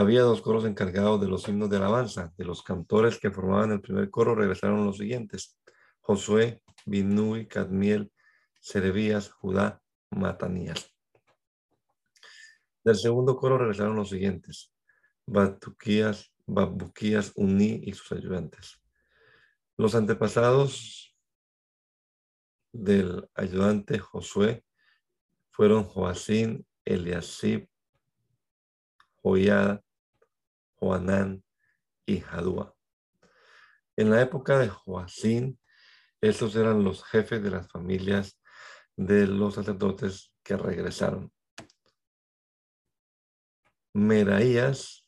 [0.00, 2.32] Había dos coros encargados de los himnos de alabanza.
[2.38, 5.58] De los cantores que formaban el primer coro regresaron los siguientes.
[6.00, 8.10] Josué, Binui, Cadmiel,
[8.58, 10.90] Serebías, Judá, Matanías.
[12.82, 14.72] Del segundo coro regresaron los siguientes.
[15.26, 18.80] Batuquías, Babuquías, Uní y sus ayudantes.
[19.76, 21.14] Los antepasados
[22.72, 24.64] del ayudante Josué
[25.50, 27.68] fueron Joacín, Eliasib,
[29.22, 29.84] Joiada,
[30.80, 31.44] Joanán
[32.06, 32.74] y Jadúa.
[33.96, 35.58] En la época de Joacín,
[36.20, 38.40] estos eran los jefes de las familias
[38.96, 41.32] de los sacerdotes que regresaron.
[43.92, 45.06] Meraías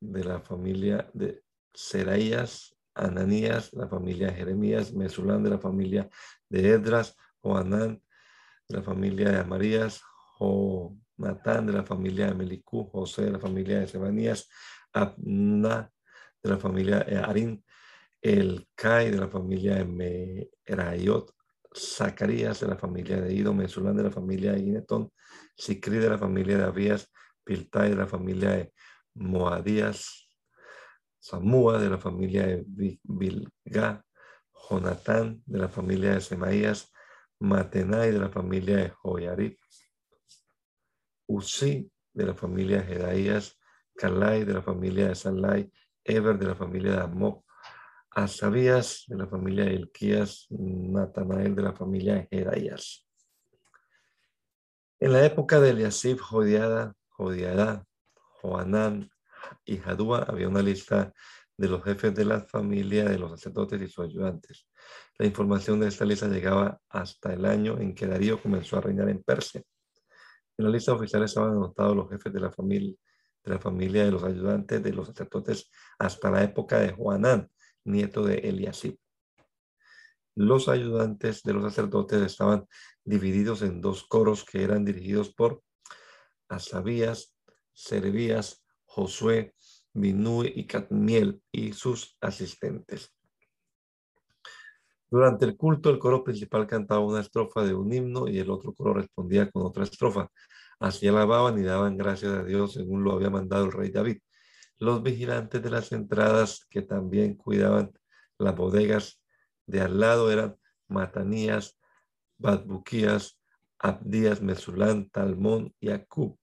[0.00, 1.42] de la familia de
[1.74, 6.10] Seraías, Ananías, la familia de Jeremías, Mesulán de la familia
[6.48, 8.02] de Edras, Joanán
[8.68, 10.02] de la familia de Amarías,
[10.38, 14.48] Jonatán de la familia de Melicú, José de la familia de Sebanías,
[14.92, 15.90] Abna
[16.42, 17.64] de la familia de Arín,
[18.20, 21.34] el Kai de la familia Merayot,
[21.74, 25.10] Zacarías de la familia de Ido, Mesulán de la familia de Ginetón,
[25.56, 27.10] Sicri de la familia de Abías,
[27.44, 28.72] Piltai de la familia de
[29.14, 30.28] Moadías,
[31.18, 34.04] Samúa de la familia de Bilga,
[34.68, 36.92] Jonatán de la familia de Semaías,
[37.40, 39.56] Matenai de la familia de Joyarib,
[41.26, 43.58] Uzi de la familia de Jedaías,
[44.02, 45.70] Calai de la familia de Salai,
[46.02, 47.44] Eber de la familia de Amob,
[48.10, 53.06] Asabías de la familia de Elquías, Natanael de la familia de Jedaías.
[54.98, 57.84] En la época de Eliasib, Jodiada, Jodiada,
[58.40, 59.08] Joanán
[59.64, 61.12] y Jadúa había una lista
[61.56, 64.66] de los jefes de la familia de los sacerdotes y sus ayudantes.
[65.16, 69.08] La información de esta lista llegaba hasta el año en que Darío comenzó a reinar
[69.10, 69.62] en Persia.
[70.58, 72.96] En la lista oficial estaban anotados los jefes de la familia
[73.44, 77.50] de la familia de los ayudantes de los sacerdotes hasta la época de Joanán,
[77.84, 78.98] nieto de Eliasib.
[80.34, 82.66] Los ayudantes de los sacerdotes estaban
[83.04, 85.62] divididos en dos coros que eran dirigidos por
[86.48, 87.36] Asabías,
[87.72, 89.54] Serebías, Josué,
[89.92, 93.14] Binui y Catmiel y sus asistentes.
[95.10, 98.72] Durante el culto, el coro principal cantaba una estrofa de un himno y el otro
[98.72, 100.28] coro respondía con otra estrofa.
[100.82, 104.18] Así alababan y daban gracias a Dios según lo había mandado el rey David.
[104.78, 107.92] Los vigilantes de las entradas que también cuidaban
[108.36, 109.22] las bodegas
[109.64, 110.56] de al lado eran
[110.88, 111.78] Matanías,
[112.36, 113.38] Badbuquías,
[113.78, 116.36] Abdías, Mesulán, Talmón y Acub.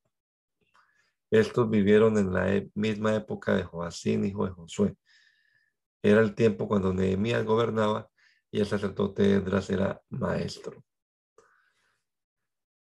[1.29, 4.95] Estos vivieron en la e, misma época de Joacín, hijo de Josué.
[6.01, 8.09] Era el tiempo cuando Nehemías gobernaba
[8.49, 10.81] y el sacerdote Edras era maestro.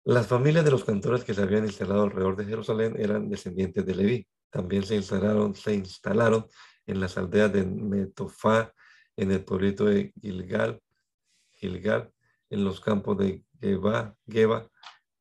[0.06, 3.96] Las familias de los cantores que se habían instalado alrededor de Jerusalén eran descendientes de
[3.96, 4.28] Leví.
[4.50, 6.46] También se instalaron, se instalaron
[6.86, 8.74] en las aldeas de Metofá,
[9.16, 10.82] en el pueblito de Gilgal,
[11.52, 12.12] Gilgal,
[12.50, 14.68] en los campos de Geba, Geba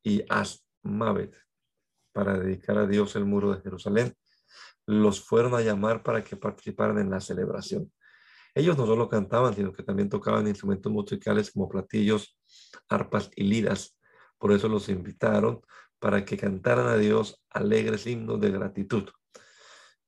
[0.03, 1.37] y Asmavet,
[2.13, 4.15] para dedicar a Dios el muro de Jerusalén.
[4.85, 7.93] Los fueron a llamar para que participaran en la celebración.
[8.53, 12.37] Ellos no solo cantaban, sino que también tocaban instrumentos musicales como platillos,
[12.89, 13.97] arpas y liras.
[14.43, 15.61] Por eso los invitaron
[16.01, 19.09] para que cantaran a Dios alegres himnos de gratitud.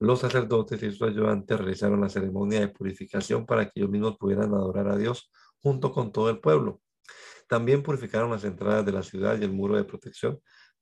[0.01, 4.53] Los sacerdotes y sus ayudantes realizaron la ceremonia de purificación para que ellos mismos pudieran
[4.53, 5.31] adorar a Dios
[5.62, 6.81] junto con todo el pueblo.
[7.47, 10.40] También purificaron las entradas de la ciudad y el muro de protección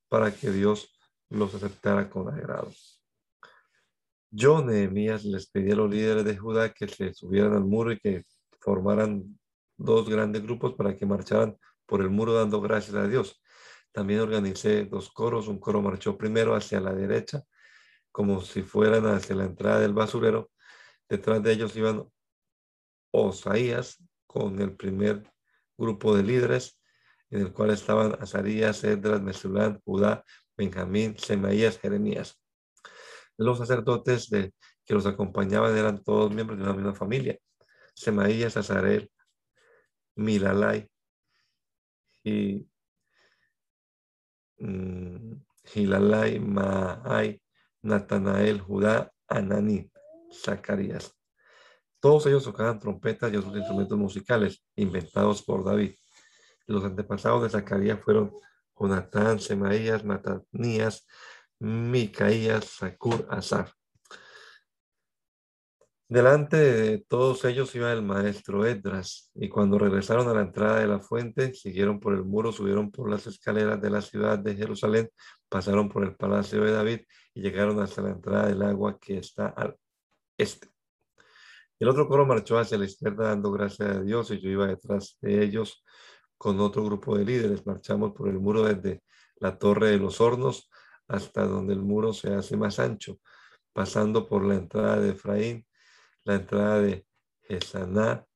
[0.09, 2.73] para que Dios los aceptara con agrado.
[4.31, 7.99] Yo, Nehemías, les pedí a los líderes de Judá que se subieran al muro y
[7.99, 8.25] que
[8.63, 9.39] formaran
[9.77, 13.42] dos grandes grupos para que marcharan por el muro dando gracias a Dios.
[13.93, 15.49] También organicé dos coros.
[15.49, 17.45] Un coro marchó primero hacia la derecha
[18.13, 20.51] como si fueran hacia la entrada del basurero.
[21.09, 22.05] Detrás de ellos iban
[23.11, 25.31] Osaías con el primer
[25.77, 26.79] grupo de líderes,
[27.31, 30.25] en el cual estaban Azarías, Edras, Mesulán, Judá,
[30.57, 32.41] Benjamín, Semaías, Jeremías.
[33.39, 34.53] Los sacerdotes de,
[34.85, 37.39] que los acompañaban eran todos miembros de una misma familia.
[37.95, 39.11] Semaías, Azarel,
[40.15, 40.89] Milalai
[42.25, 42.67] y
[44.63, 45.33] mm,
[45.75, 47.41] Hilalai, Maai,
[47.83, 49.91] Natanael, Judá, Ananí,
[50.33, 51.15] Zacarías.
[52.01, 55.95] Todos ellos tocaban trompetas y otros instrumentos musicales inventados por David.
[56.67, 58.33] Los antepasados de Zacarías fueron
[58.79, 61.07] Jonatán, Semaías, Matanías,
[61.59, 63.73] Micaías, Sacur, Azar.
[66.13, 70.87] Delante de todos ellos iba el maestro Edras, y cuando regresaron a la entrada de
[70.87, 75.09] la fuente, siguieron por el muro, subieron por las escaleras de la ciudad de Jerusalén,
[75.49, 77.01] pasaron por el palacio de David
[77.33, 79.75] y llegaron hasta la entrada del agua que está al
[80.37, 80.69] este.
[81.81, 85.17] El otro coro marchó hacia la izquierda dando gracias a Dios y yo iba detrás
[85.23, 85.83] de ellos
[86.37, 87.65] con otro grupo de líderes.
[87.65, 89.03] Marchamos por el muro desde
[89.37, 90.69] la torre de los hornos
[91.09, 93.19] hasta donde el muro se hace más ancho,
[93.73, 95.67] pasando por la entrada de Efraín
[96.25, 97.07] la entrada de
[97.43, 98.27] Gesaná,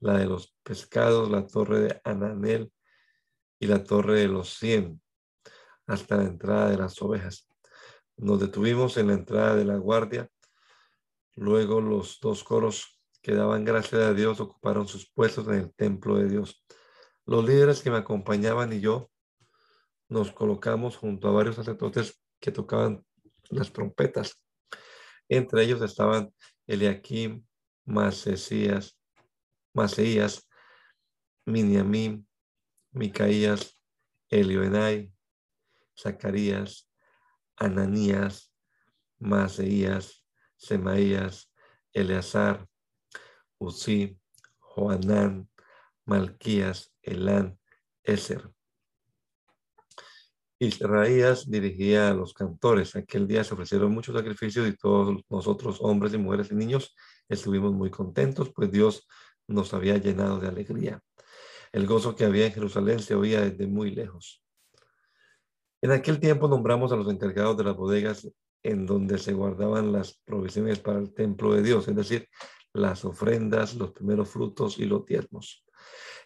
[0.00, 2.72] la de los pescados, la torre de Ananel
[3.58, 5.00] y la torre de los cien,
[5.86, 7.48] hasta la entrada de las ovejas.
[8.16, 10.28] Nos detuvimos en la entrada de la guardia.
[11.34, 16.16] Luego los dos coros que daban gracias a Dios ocuparon sus puestos en el templo
[16.16, 16.64] de Dios.
[17.24, 19.10] Los líderes que me acompañaban y yo
[20.08, 23.04] nos colocamos junto a varios sacerdotes que tocaban
[23.50, 24.40] las trompetas.
[25.28, 26.32] Entre ellos estaban
[26.66, 27.46] Eliakim,
[27.84, 28.98] Masesías,
[29.72, 30.48] Maseías,
[31.44, 32.26] Miniamim,
[32.92, 33.78] Micaías,
[34.30, 35.12] Elioenai,
[35.96, 36.90] Zacarías,
[37.56, 38.52] Ananías,
[39.18, 40.24] Maseías,
[40.56, 41.52] Semaías,
[41.92, 42.68] Eleazar,
[43.58, 44.18] Uzi,
[44.58, 45.48] Joanán,
[46.04, 47.58] Malquías, Elán,
[48.02, 48.55] Eser.
[50.58, 52.96] Israías dirigía a los cantores.
[52.96, 56.94] Aquel día se ofrecieron muchos sacrificios y todos nosotros, hombres y mujeres y niños,
[57.28, 59.06] estuvimos muy contentos, pues Dios
[59.46, 61.00] nos había llenado de alegría.
[61.72, 64.42] El gozo que había en Jerusalén se oía desde muy lejos.
[65.82, 68.26] En aquel tiempo nombramos a los encargados de las bodegas
[68.62, 72.28] en donde se guardaban las provisiones para el templo de Dios, es decir,
[72.72, 75.65] las ofrendas, los primeros frutos y los diezmos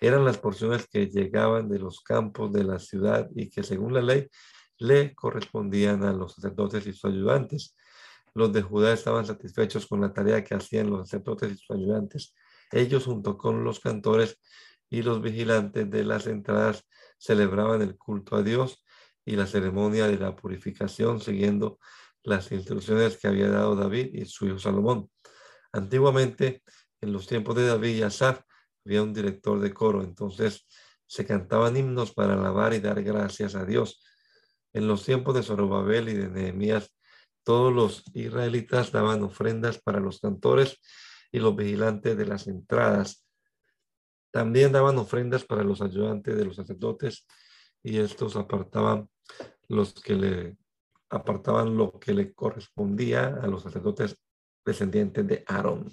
[0.00, 4.00] eran las porciones que llegaban de los campos de la ciudad y que según la
[4.00, 4.28] ley
[4.78, 7.76] le correspondían a los sacerdotes y sus ayudantes.
[8.34, 12.34] Los de Judá estaban satisfechos con la tarea que hacían los sacerdotes y sus ayudantes.
[12.72, 14.40] Ellos junto con los cantores
[14.88, 16.88] y los vigilantes de las entradas
[17.18, 18.84] celebraban el culto a Dios
[19.24, 21.78] y la ceremonia de la purificación siguiendo
[22.22, 25.10] las instrucciones que había dado David y su hijo Salomón.
[25.72, 26.62] Antiguamente,
[27.00, 28.42] en los tiempos de David y Asaf,
[28.84, 30.66] había un director de coro, entonces
[31.06, 34.02] se cantaban himnos para alabar y dar gracias a Dios.
[34.72, 36.94] En los tiempos de Zorobabel y de Nehemías,
[37.42, 40.80] todos los israelitas daban ofrendas para los cantores
[41.32, 43.26] y los vigilantes de las entradas.
[44.30, 47.26] También daban ofrendas para los ayudantes de los sacerdotes
[47.82, 49.08] y estos apartaban
[49.68, 50.56] los que le
[51.08, 54.16] apartaban lo que le correspondía a los sacerdotes
[54.64, 55.90] descendientes de Aarón.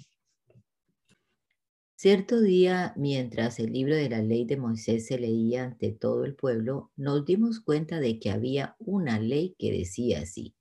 [2.00, 6.36] Cierto día, mientras el libro de la ley de Moisés se leía ante todo el
[6.36, 10.54] pueblo, nos dimos cuenta de que había una ley que decía así.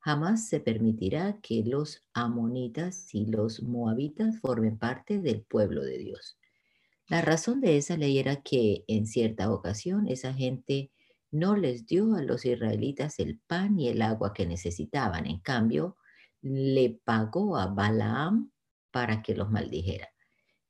[0.00, 6.36] Jamás se permitirá que los amonitas y los moabitas formen parte del pueblo de Dios.
[7.06, 10.90] La razón de esa ley era que en cierta ocasión esa gente
[11.30, 15.28] no les dio a los israelitas el pan y el agua que necesitaban.
[15.28, 15.98] En cambio,
[16.42, 18.50] le pagó a Balaam
[18.90, 20.08] para que los maldijera.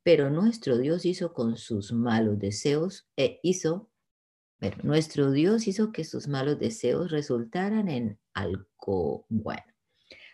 [0.03, 3.90] Pero nuestro Dios hizo con sus malos deseos, e hizo,
[4.59, 9.64] pero nuestro Dios hizo que sus malos deseos resultaran en algo bueno.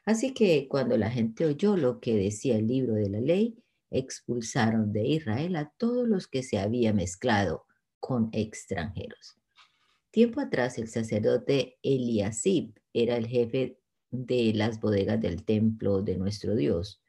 [0.05, 3.59] Así que cuando la gente oyó lo que decía el libro de la ley,
[3.91, 7.67] expulsaron de Israel a todos los que se había mezclado
[7.99, 9.37] con extranjeros.
[10.11, 13.79] Tiempo atrás el sacerdote Eliasib era el jefe
[14.11, 17.03] de las bodegas del templo de nuestro Dios.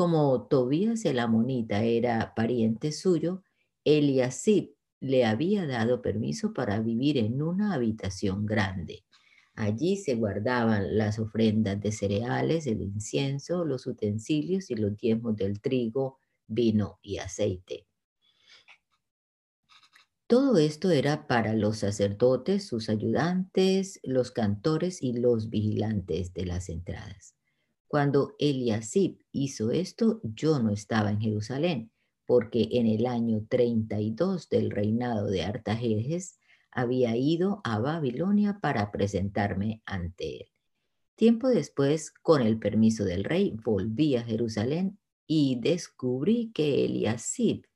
[0.00, 3.42] Como Tobías el amonita era pariente suyo,
[3.84, 9.04] Eliasib le había dado permiso para vivir en una habitación grande.
[9.54, 15.60] Allí se guardaban las ofrendas de cereales, el incienso, los utensilios y los diezmos del
[15.60, 17.86] trigo, vino y aceite.
[20.26, 26.70] Todo esto era para los sacerdotes, sus ayudantes, los cantores y los vigilantes de las
[26.70, 27.34] entradas.
[27.90, 31.90] Cuando Eliasib hizo esto, yo no estaba en Jerusalén,
[32.24, 36.38] porque en el año 32 del reinado de Artajerjes
[36.70, 40.46] había ido a Babilonia para presentarme ante él.
[41.16, 47.66] Tiempo después, con el permiso del rey, volví a Jerusalén y descubrí que Eliasib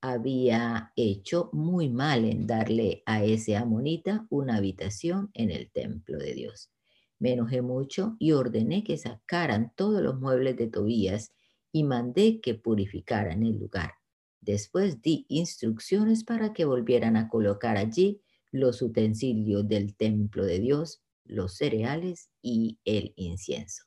[0.00, 6.32] había hecho muy mal en darle a ese amonita una habitación en el templo de
[6.32, 6.70] Dios.
[7.18, 11.32] Me enojé mucho y ordené que sacaran todos los muebles de Tobías
[11.72, 13.94] y mandé que purificaran el lugar.
[14.40, 21.02] Después di instrucciones para que volvieran a colocar allí los utensilios del templo de Dios,
[21.24, 23.84] los cereales y el incienso.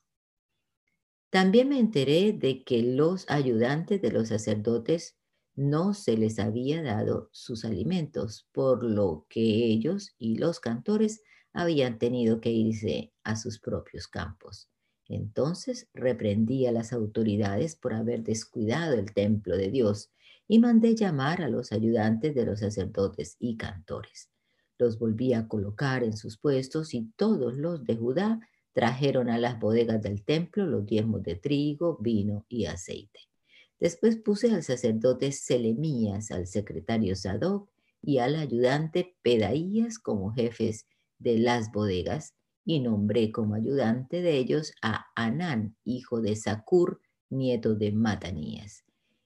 [1.30, 5.16] También me enteré de que los ayudantes de los sacerdotes
[5.54, 11.22] no se les había dado sus alimentos, por lo que ellos y los cantores
[11.52, 14.68] habían tenido que irse a sus propios campos.
[15.08, 20.10] Entonces reprendí a las autoridades por haber descuidado el templo de Dios
[20.48, 24.30] y mandé llamar a los ayudantes de los sacerdotes y cantores.
[24.78, 28.40] Los volví a colocar en sus puestos y todos los de Judá
[28.72, 33.20] trajeron a las bodegas del templo los diezmos de trigo, vino y aceite.
[33.78, 37.68] Después puse al sacerdote Selemías, al secretario Sadoc
[38.00, 40.86] y al ayudante Pedaías como jefes
[41.22, 47.00] de las bodegas y nombré como ayudante de ellos a Anán, hijo de Sacur,
[47.30, 48.84] nieto de Matanías.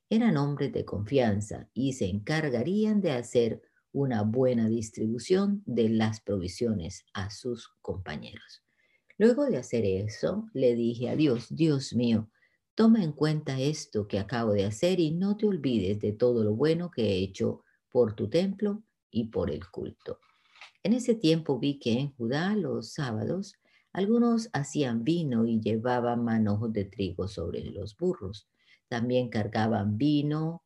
[0.09, 7.05] Eran hombres de confianza y se encargarían de hacer una buena distribución de las provisiones
[7.15, 8.63] a sus compañeros.
[9.19, 12.31] Luego de hacer eso, le dije a Dios, Dios mío,
[12.75, 16.55] toma en cuenta esto que acabo de hacer y no te olvides de todo lo
[16.55, 20.21] bueno que he hecho por tu templo y por el culto.
[20.87, 23.57] En ese tiempo vi que en Judá los sábados
[23.93, 28.47] algunos hacían vino y llevaban manojos de trigo sobre los burros.
[28.87, 30.63] También cargaban vino,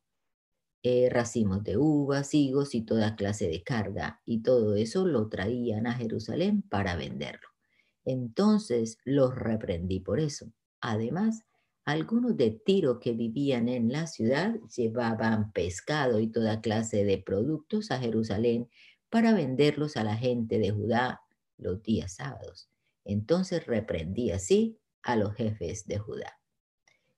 [0.83, 5.87] eh, racimos de uvas, higos y toda clase de carga, y todo eso lo traían
[5.87, 7.47] a Jerusalén para venderlo.
[8.05, 10.53] Entonces los reprendí por eso.
[10.81, 11.45] Además,
[11.83, 17.89] algunos de Tiro que vivían en la ciudad llevaban pescado y toda clase de productos
[17.89, 18.69] a Jerusalén
[19.11, 21.21] para venderlos a la gente de Judá
[21.57, 22.69] los días sábados.
[23.05, 26.39] Entonces reprendí así a los jefes de Judá.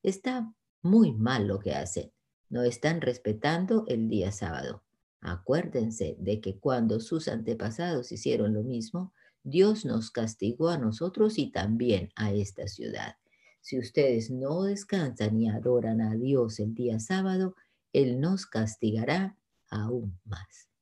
[0.02, 2.12] Está muy mal lo que hacen.
[2.50, 4.84] No están respetando el día sábado.
[5.22, 9.14] Acuérdense de que cuando sus antepasados hicieron lo mismo,
[9.44, 13.18] Dios nos castigó a nosotros y también a esta ciudad.
[13.62, 17.56] Si ustedes no descansan y adoran a Dios el día sábado,
[17.94, 19.38] Él nos castigará
[19.70, 20.73] aún más.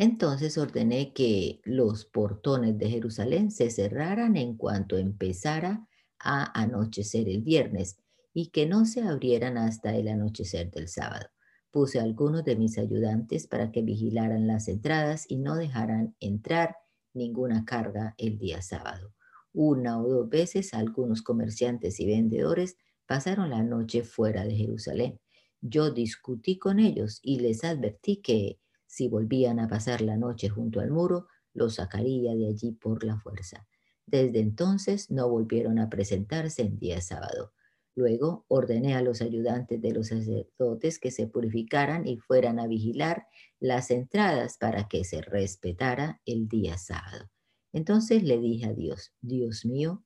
[0.00, 5.86] Entonces ordené que los portones de Jerusalén se cerraran en cuanto empezara
[6.18, 7.98] a anochecer el viernes
[8.32, 11.26] y que no se abrieran hasta el anochecer del sábado.
[11.70, 16.76] Puse a algunos de mis ayudantes para que vigilaran las entradas y no dejaran entrar
[17.12, 19.12] ninguna carga el día sábado.
[19.52, 25.20] Una o dos veces algunos comerciantes y vendedores pasaron la noche fuera de Jerusalén.
[25.60, 28.60] Yo discutí con ellos y les advertí que
[28.90, 33.16] si volvían a pasar la noche junto al muro, los sacaría de allí por la
[33.20, 33.68] fuerza.
[34.04, 37.52] Desde entonces no volvieron a presentarse en día sábado.
[37.94, 43.28] Luego ordené a los ayudantes de los sacerdotes que se purificaran y fueran a vigilar
[43.60, 47.30] las entradas para que se respetara el día sábado.
[47.72, 50.04] Entonces le dije a Dios, Dios mío,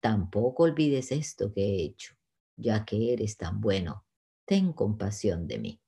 [0.00, 2.14] tampoco olvides esto que he hecho,
[2.56, 4.04] ya que eres tan bueno,
[4.44, 5.83] ten compasión de mí.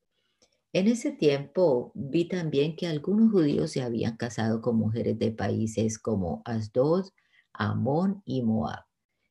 [0.76, 5.98] En ese tiempo vi también que algunos judíos se habían casado con mujeres de países
[5.98, 7.06] como Asdod,
[7.52, 8.86] Amón y Moab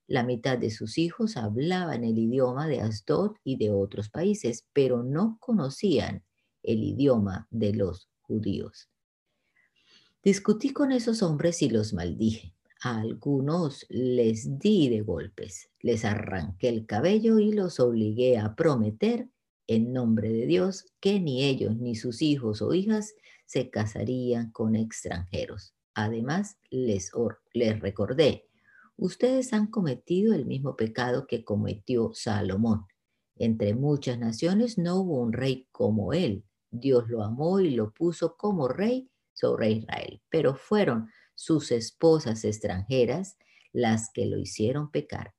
[0.07, 5.03] la mitad de sus hijos hablaban el idioma de Asdod y de otros países, pero
[5.03, 6.23] no conocían
[6.61, 8.89] el idioma de los judíos.
[10.23, 12.53] Discutí con esos hombres y los maldije.
[12.81, 19.29] A algunos les di de golpes, les arranqué el cabello y los obligué a prometer
[19.67, 23.13] en nombre de Dios que ni ellos ni sus hijos o hijas
[23.45, 25.73] se casarían con extranjeros.
[25.93, 27.11] Además, les,
[27.53, 28.45] les recordé
[28.97, 32.85] ustedes han cometido el mismo pecado que cometió Salomón.
[33.35, 36.45] Entre muchas naciones no hubo un rey como él.
[36.71, 43.37] Dios lo amó y lo puso como rey sobre Israel, pero fueron sus esposas extranjeras
[43.73, 45.33] las que lo hicieron pecar.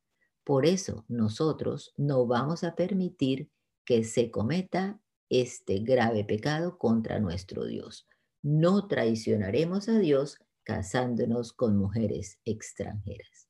[0.45, 3.51] Por eso nosotros no vamos a permitir
[3.87, 8.07] que se cometa este grave pecado contra nuestro Dios.
[8.43, 13.49] No traicionaremos a Dios casándonos con mujeres extranjeras.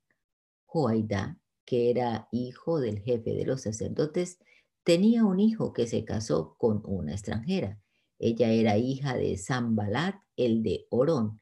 [0.66, 4.38] Joaidá, que era hijo del jefe de los sacerdotes,
[4.84, 7.80] tenía un hijo que se casó con una extranjera.
[8.18, 11.40] Ella era hija de Zambalat, el de Orón.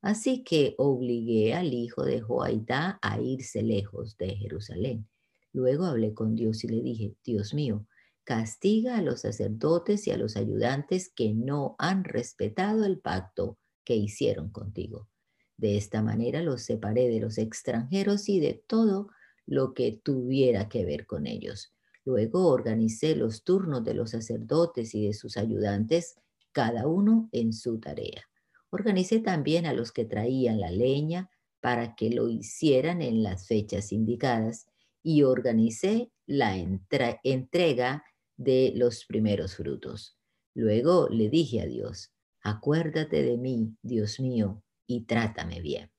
[0.00, 5.08] Así que obligué al hijo de Joaidá a irse lejos de Jerusalén.
[5.52, 7.86] Luego hablé con Dios y le dije, Dios mío,
[8.26, 13.94] castiga a los sacerdotes y a los ayudantes que no han respetado el pacto que
[13.94, 15.08] hicieron contigo.
[15.56, 19.08] De esta manera los separé de los extranjeros y de todo
[19.46, 21.72] lo que tuviera que ver con ellos.
[22.04, 26.16] Luego organicé los turnos de los sacerdotes y de sus ayudantes,
[26.50, 28.28] cada uno en su tarea.
[28.70, 33.92] Organicé también a los que traían la leña para que lo hicieran en las fechas
[33.92, 34.66] indicadas
[35.04, 38.04] y organicé la entrega
[38.36, 40.18] de los primeros frutos.
[40.54, 42.12] Luego le dije a Dios,
[42.42, 45.90] acuérdate de mí, Dios mío, y trátame bien.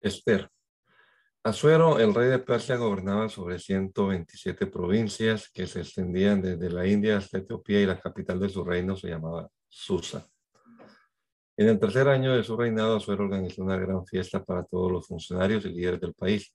[0.00, 0.50] Esther.
[1.42, 7.18] Asuero, el rey de Persia, gobernaba sobre 127 provincias que se extendían desde la India
[7.18, 10.26] hasta Etiopía y la capital de su reino se llamaba Susa.
[11.56, 15.06] En el tercer año de su reinado, Asuero organizó una gran fiesta para todos los
[15.06, 16.54] funcionarios y líderes del país.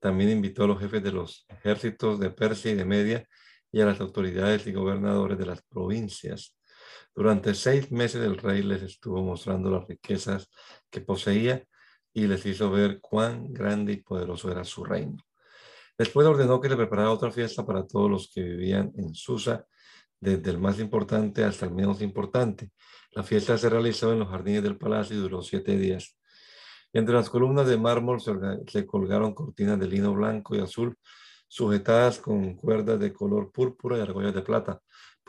[0.00, 3.28] También invitó a los jefes de los ejércitos de Persia y de Media
[3.70, 6.56] y a las autoridades y gobernadores de las provincias.
[7.14, 10.48] Durante seis meses el rey les estuvo mostrando las riquezas
[10.90, 11.64] que poseía
[12.12, 15.18] y les hizo ver cuán grande y poderoso era su reino.
[15.96, 19.66] Después ordenó que le preparara otra fiesta para todos los que vivían en Susa,
[20.18, 22.70] desde el más importante hasta el menos importante.
[23.12, 26.16] La fiesta se realizó en los jardines del palacio y duró siete días.
[26.92, 30.96] Entre las columnas de mármol se, colgaron cortinas de lino blanco y azul,
[31.48, 34.80] sujetadas con cuerdas de color púrpura y argollas de plata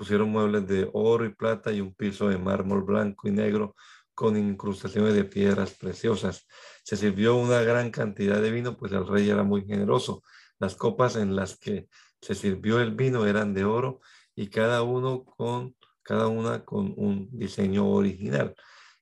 [0.01, 3.75] pusieron muebles de oro y plata y un piso de mármol blanco y negro
[4.15, 6.47] con incrustaciones de piedras preciosas.
[6.83, 10.23] Se sirvió una gran cantidad de vino, pues el rey era muy generoso.
[10.57, 11.87] Las copas en las que
[12.19, 14.01] se sirvió el vino eran de oro
[14.35, 18.55] y cada uno con cada una con un diseño original.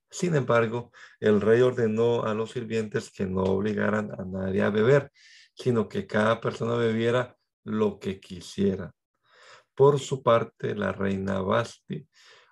[0.10, 5.12] Sin embargo, el rey ordenó a los sirvientes que no obligaran a nadie a beber,
[5.54, 8.92] sino que cada persona bebiera lo que quisiera.
[9.76, 12.08] Por su parte, la reina Basti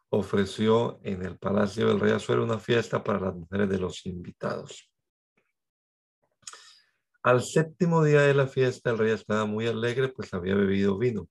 [0.10, 4.90] ofreció en el palacio del rey Azuero una fiesta para las mujeres de los invitados.
[7.24, 11.28] Al séptimo día de la fiesta, el rey estaba muy alegre, pues había bebido vino.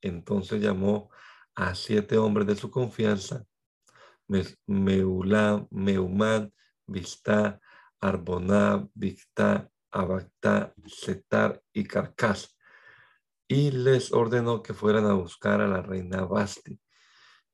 [0.00, 1.10] Entonces llamó
[1.54, 3.44] a siete hombres de su confianza,
[4.66, 6.52] Meulán, Meumán,
[6.86, 7.60] Vistá,
[8.00, 12.56] Arboná, Victá, Abactá, Setar y Carcas
[13.52, 16.80] y les ordenó que fueran a buscar a la reina Basti.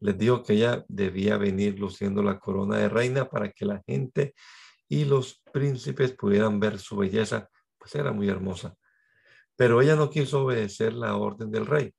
[0.00, 4.34] Les dijo que ella debía venir luciendo la corona de reina para que la gente
[4.88, 8.76] y los príncipes pudieran ver su belleza, pues era muy hermosa.
[9.56, 11.92] Pero ella no quiso obedecer la orden del rey.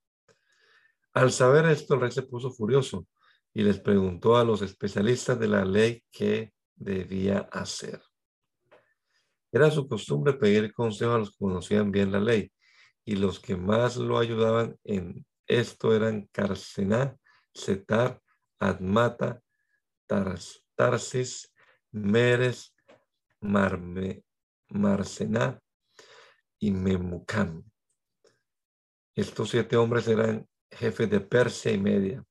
[1.13, 3.05] Al saber esto, el rey se puso furioso
[3.59, 8.01] y les preguntó a los especialistas de la ley qué debía hacer.
[9.51, 12.53] Era su costumbre pedir consejo a los que conocían bien la ley
[13.03, 17.17] y los que más lo ayudaban en esto eran Carcená,
[17.53, 18.21] Setar,
[18.59, 19.41] Admata,
[20.07, 21.53] Tarsis,
[21.91, 22.73] Meres,
[23.41, 24.23] Marme,
[24.69, 25.59] Marcená
[26.59, 27.69] y Memucán.
[29.15, 32.23] Estos siete hombres eran jefes de Persia y Media,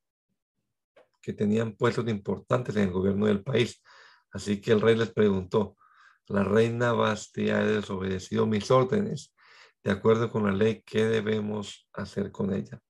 [1.20, 3.82] que tenían puestos importantes en el gobierno del país.
[4.30, 5.76] Así que el rey les preguntó,
[6.28, 9.34] la reina Basti ha desobedecido mis órdenes.
[9.82, 12.80] De acuerdo con la ley, ¿qué debemos hacer con ella?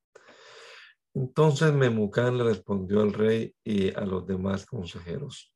[1.15, 5.53] Entonces Memucán le respondió al rey y a los demás consejeros.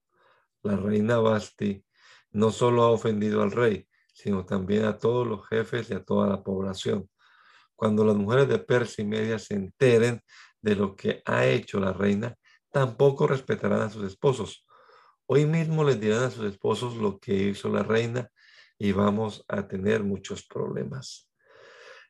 [0.62, 1.84] La reina Basti
[2.30, 6.28] no solo ha ofendido al rey, sino también a todos los jefes y a toda
[6.28, 7.08] la población.
[7.74, 10.22] Cuando las mujeres de Persia y Media se enteren
[10.60, 12.36] de lo que ha hecho la reina,
[12.72, 14.66] tampoco respetarán a sus esposos.
[15.26, 18.30] Hoy mismo les dirán a sus esposos lo que hizo la reina
[18.78, 21.30] y vamos a tener muchos problemas.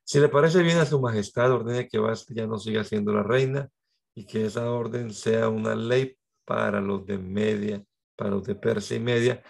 [0.05, 3.23] Si le parece bien a su majestad, ordene que Basti ya no siga siendo la
[3.23, 3.69] reina
[4.15, 7.85] y que esa orden sea una ley para los de Media,
[8.17, 9.43] para los de Persia y Media,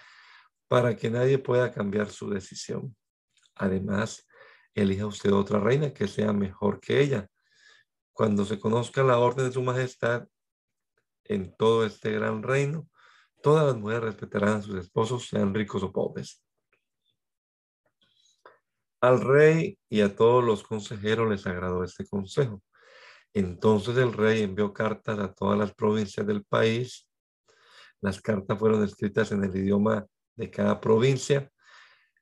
[0.69, 2.97] para que nadie pueda cambiar su decisión.
[3.55, 4.27] Además,
[4.75, 7.29] elija usted otra reina que sea mejor que ella.
[8.13, 10.27] Cuando se conozca la orden de su majestad
[11.25, 12.89] en todo este gran reino,
[13.43, 16.43] todas las mujeres respetarán a sus esposos, sean ricos o pobres.
[19.01, 22.63] Al rey y a todos los consejeros les agradó este consejo.
[23.35, 27.09] Entonces el rey envió cartas a todas las provincias del país.
[28.01, 30.07] Las cartas fueron escritas en el idioma
[30.37, 31.51] de cada provincia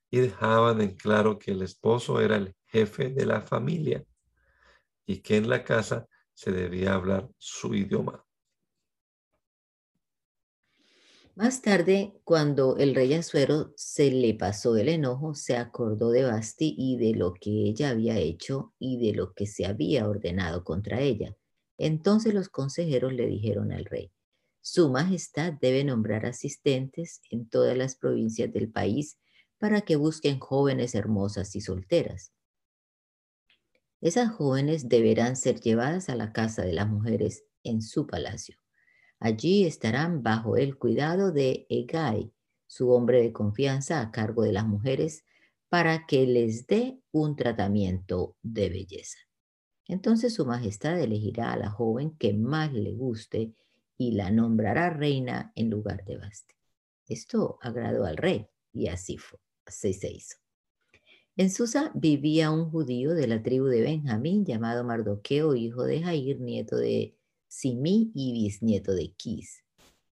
[0.09, 4.03] y dejaban en claro que el esposo era el jefe de la familia
[5.05, 8.25] y que en la casa se debía hablar su idioma.
[11.41, 16.75] Más tarde, cuando el rey Azuero se le pasó el enojo, se acordó de Basti
[16.77, 21.01] y de lo que ella había hecho y de lo que se había ordenado contra
[21.01, 21.35] ella.
[21.79, 24.11] Entonces los consejeros le dijeron al rey,
[24.61, 29.17] Su Majestad debe nombrar asistentes en todas las provincias del país
[29.57, 32.33] para que busquen jóvenes hermosas y solteras.
[33.99, 38.60] Esas jóvenes deberán ser llevadas a la casa de las mujeres en su palacio.
[39.23, 42.33] Allí estarán bajo el cuidado de Egai,
[42.65, 45.25] su hombre de confianza a cargo de las mujeres,
[45.69, 49.19] para que les dé un tratamiento de belleza.
[49.85, 53.53] Entonces su majestad elegirá a la joven que más le guste
[53.95, 56.55] y la nombrará reina en lugar de Basti.
[57.07, 60.37] Esto agradó al rey y así fue, así se hizo.
[61.37, 66.39] En Susa vivía un judío de la tribu de Benjamín llamado Mardoqueo, hijo de Jair,
[66.39, 67.15] nieto de
[67.53, 69.65] Simí y bisnieto de Quis.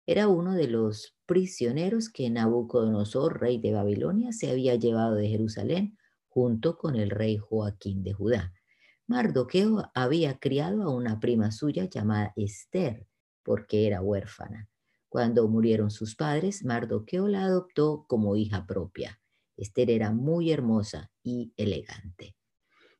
[0.05, 5.97] Era uno de los prisioneros que Nabucodonosor, rey de Babilonia, se había llevado de Jerusalén
[6.29, 8.53] junto con el rey Joaquín de Judá.
[9.05, 13.05] Mardoqueo había criado a una prima suya llamada Esther,
[13.43, 14.69] porque era huérfana.
[15.09, 19.19] Cuando murieron sus padres, Mardoqueo la adoptó como hija propia.
[19.57, 22.37] Esther era muy hermosa y elegante.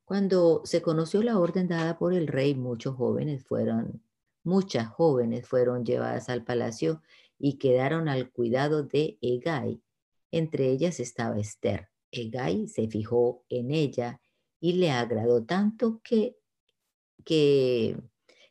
[0.03, 4.03] Cuando se conoció la orden dada por el rey, muchos jóvenes fueron
[4.45, 7.01] Muchas jóvenes fueron llevadas al palacio
[7.39, 9.81] y quedaron al cuidado de Egay.
[10.29, 11.89] Entre ellas estaba Esther.
[12.11, 14.21] Egay se fijó en ella
[14.59, 16.37] y le agradó tanto que,
[17.25, 17.97] que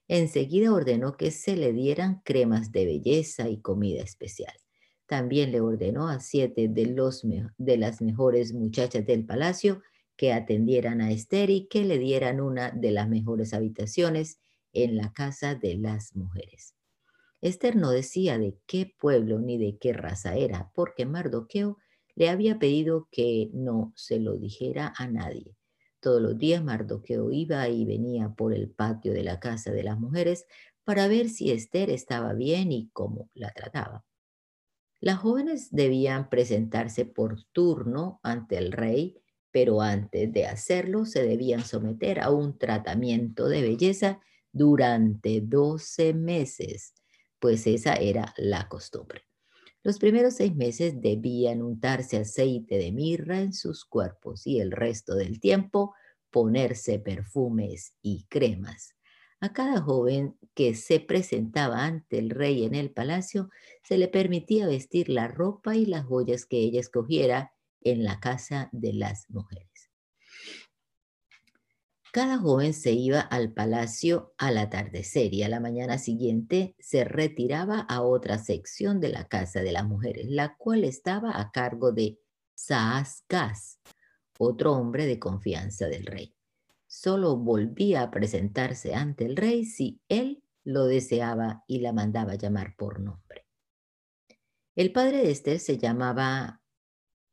[0.08, 4.54] enseguida ordenó que se le dieran cremas de belleza y comida especial.
[5.06, 7.22] También le ordenó a siete de, los,
[7.56, 9.80] de las mejores muchachas del palacio
[10.16, 14.40] que atendieran a Esther y que le dieran una de las mejores habitaciones
[14.74, 16.74] en la casa de las mujeres.
[17.40, 21.78] Esther no decía de qué pueblo ni de qué raza era, porque Mardoqueo
[22.14, 25.56] le había pedido que no se lo dijera a nadie.
[26.00, 29.98] Todos los días Mardoqueo iba y venía por el patio de la casa de las
[29.98, 30.46] mujeres
[30.84, 34.04] para ver si Esther estaba bien y cómo la trataba.
[35.00, 39.18] Las jóvenes debían presentarse por turno ante el rey,
[39.50, 44.20] pero antes de hacerlo se debían someter a un tratamiento de belleza
[44.54, 46.94] durante 12 meses,
[47.38, 49.22] pues esa era la costumbre.
[49.82, 55.14] Los primeros seis meses debían untarse aceite de mirra en sus cuerpos y el resto
[55.14, 55.94] del tiempo
[56.30, 58.94] ponerse perfumes y cremas.
[59.40, 63.50] A cada joven que se presentaba ante el rey en el palacio
[63.82, 67.52] se le permitía vestir la ropa y las joyas que ella escogiera
[67.82, 69.73] en la casa de las mujeres.
[72.14, 77.80] Cada joven se iba al palacio al atardecer y a la mañana siguiente se retiraba
[77.80, 82.20] a otra sección de la casa de las mujeres, la cual estaba a cargo de
[82.54, 83.80] Saasgas,
[84.38, 86.36] otro hombre de confianza del rey.
[86.86, 92.76] Solo volvía a presentarse ante el rey si él lo deseaba y la mandaba llamar
[92.78, 93.48] por nombre.
[94.76, 96.62] El padre de Esther se llamaba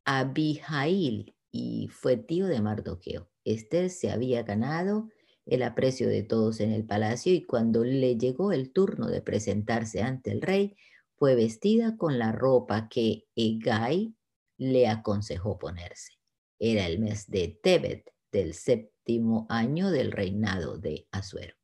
[0.05, 3.30] Abihail y fue tío de Mardoqueo.
[3.43, 5.09] Esther se había ganado
[5.45, 10.01] el aprecio de todos en el palacio y cuando le llegó el turno de presentarse
[10.01, 10.75] ante el rey,
[11.17, 14.15] fue vestida con la ropa que Egay
[14.57, 16.13] le aconsejó ponerse.
[16.59, 21.55] Era el mes de Tebet del séptimo año del reinado de Asuero.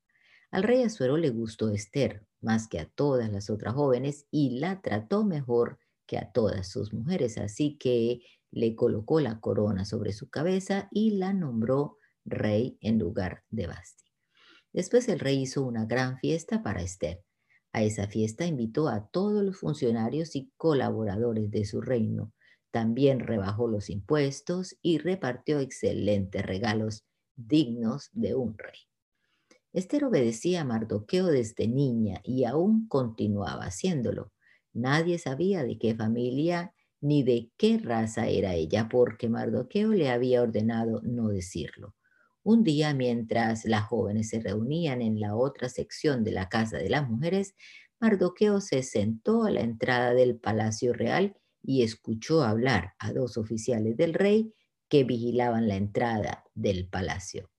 [0.51, 4.81] Al rey Asuero le gustó Esther más que a todas las otras jóvenes y la
[4.81, 8.21] trató mejor que a todas sus mujeres, así que
[8.51, 14.05] le colocó la corona sobre su cabeza y la nombró rey en lugar de Basti.
[14.73, 17.23] Después el rey hizo una gran fiesta para Esther.
[17.73, 22.33] A esa fiesta invitó a todos los funcionarios y colaboradores de su reino.
[22.71, 28.79] También rebajó los impuestos y repartió excelentes regalos dignos de un rey.
[29.73, 34.33] Esther obedecía a Mardoqueo desde niña y aún continuaba haciéndolo.
[34.73, 40.41] Nadie sabía de qué familia ni de qué raza era ella, porque Mardoqueo le había
[40.41, 41.95] ordenado no decirlo.
[42.43, 46.89] Un día, mientras las jóvenes se reunían en la otra sección de la casa de
[46.89, 47.55] las mujeres,
[47.99, 53.97] Mardoqueo se sentó a la entrada del palacio real y escuchó hablar a dos oficiales
[53.97, 54.53] del rey
[54.89, 57.49] que vigilaban la entrada del palacio.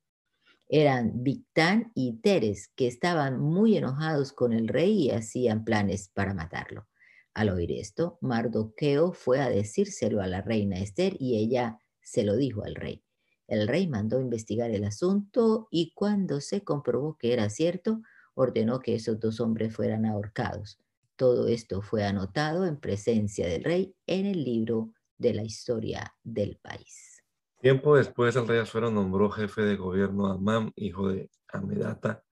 [0.69, 6.35] Eran Victán y Teres, que estaban muy enojados con el rey y hacían planes para
[6.35, 6.87] matarlo.
[7.35, 12.37] Al oír esto, Mardoqueo fue a decírselo a la reina Esther y ella se lo
[12.37, 13.05] dijo al rey.
[13.47, 18.03] El rey mandó investigar el asunto y cuando se comprobó que era cierto,
[18.35, 20.79] ordenó que esos dos hombres fueran ahorcados.
[21.17, 26.57] Todo esto fue anotado en presencia del rey en el libro de la historia del
[26.57, 27.25] país.
[27.61, 32.23] Tiempo después, el rey Azuero nombró jefe de gobierno a Amán, hijo de Amedata,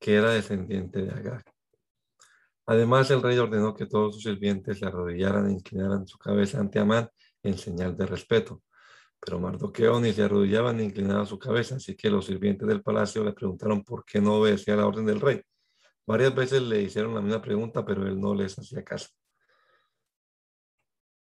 [0.00, 1.44] que era descendiente de Agag.
[2.66, 6.78] Además, el rey ordenó que todos sus sirvientes se arrodillaran e inclinaran su cabeza ante
[6.78, 7.08] Amán
[7.42, 8.62] en señal de respeto.
[9.20, 13.24] Pero Mardoqueo ni se arrodillaba ni inclinaba su cabeza, así que los sirvientes del palacio
[13.24, 15.40] le preguntaron por qué no obedecía la orden del rey.
[16.06, 19.08] Varias veces le hicieron la misma pregunta, pero él no les hacía caso.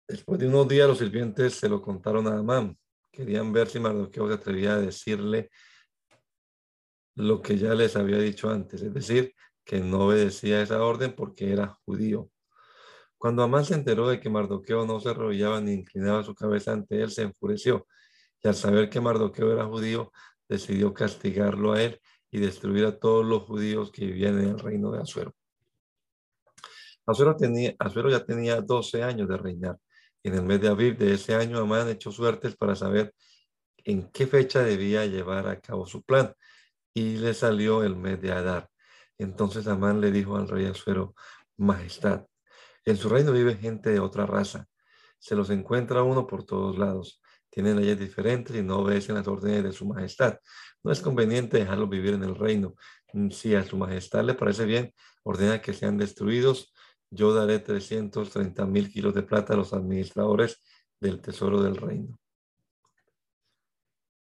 [0.08, 2.78] Después de unos días, los sirvientes se lo contaron a Amán.
[3.12, 5.50] Querían ver si Mardoqueo se atrevía a decirle
[7.16, 9.34] lo que ya les había dicho antes, es decir,
[9.70, 12.32] que no obedecía esa orden porque era judío.
[13.20, 17.00] Cuando Amán se enteró de que Mardoqueo no se arrodillaba ni inclinaba su cabeza ante
[17.00, 17.86] él, se enfureció.
[18.42, 20.12] Y al saber que Mardoqueo era judío,
[20.48, 22.02] decidió castigarlo a él
[22.32, 25.36] y destruir a todos los judíos que vivían en el reino de Azuero.
[27.06, 27.76] Azuero, tenía,
[28.10, 29.78] ya tenía 12 años de reinar.
[30.24, 33.14] En el mes de abril de ese año, Amán echó suertes para saber
[33.84, 36.34] en qué fecha debía llevar a cabo su plan.
[36.92, 38.69] Y le salió el mes de Adar.
[39.20, 41.14] Entonces Amán le dijo al rey Asuero,
[41.58, 42.26] Majestad,
[42.86, 44.68] en su reino vive gente de otra raza.
[45.20, 47.22] Se los encuentra uno por todos lados.
[47.50, 50.40] Tienen leyes diferentes y no obedecen las órdenes de su majestad.
[50.84, 52.76] No es conveniente dejarlos vivir en el reino.
[53.32, 54.94] Si a su majestad le parece bien,
[55.24, 56.74] ordena que sean destruidos.
[57.12, 60.64] Yo daré 330 mil kilos de plata a los administradores
[61.00, 62.18] del tesoro del reino.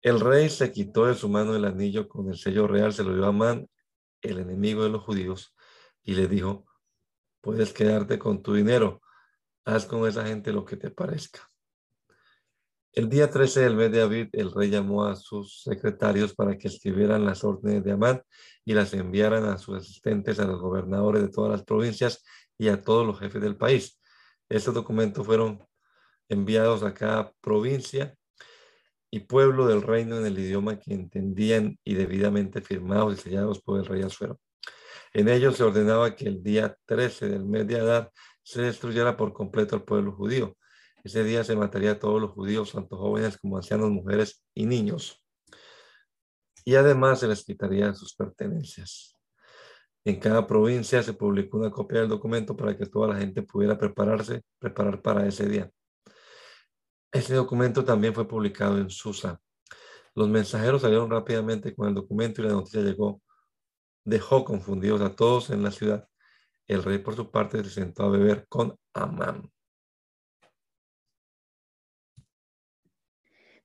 [0.03, 3.15] El rey se quitó de su mano el anillo con el sello real, se lo
[3.15, 3.69] dio a Amán
[4.23, 5.55] el enemigo de los judíos,
[6.03, 6.67] y le dijo,
[7.41, 9.01] puedes quedarte con tu dinero,
[9.65, 11.49] haz con esa gente lo que te parezca.
[12.93, 16.67] El día 13 del mes de abril, el rey llamó a sus secretarios para que
[16.67, 18.23] escribieran las órdenes de Amán
[18.65, 22.25] y las enviaran a sus asistentes, a los gobernadores de todas las provincias
[22.59, 24.01] y a todos los jefes del país.
[24.49, 25.65] Estos documentos fueron
[26.29, 28.18] enviados a cada provincia
[29.11, 33.79] y pueblo del reino en el idioma que entendían y debidamente firmados y sellados por
[33.79, 34.39] el rey Azuero.
[35.13, 39.33] En ellos se ordenaba que el día 13 del mes de Adar se destruyera por
[39.33, 40.57] completo al pueblo judío.
[41.03, 45.25] Ese día se mataría a todos los judíos, tanto jóvenes como ancianos, mujeres y niños.
[46.65, 49.15] Y además se les quitaría sus pertenencias.
[50.05, 53.79] En cada provincia se publicó una copia del documento para que toda la gente pudiera
[53.79, 55.71] prepararse, preparar para ese día.
[57.13, 59.41] Ese documento también fue publicado en Susa.
[60.15, 63.23] Los mensajeros salieron rápidamente con el documento y la noticia llegó.
[64.05, 66.09] Dejó confundidos a todos en la ciudad.
[66.67, 69.51] El rey, por su parte, se sentó a beber con Amán.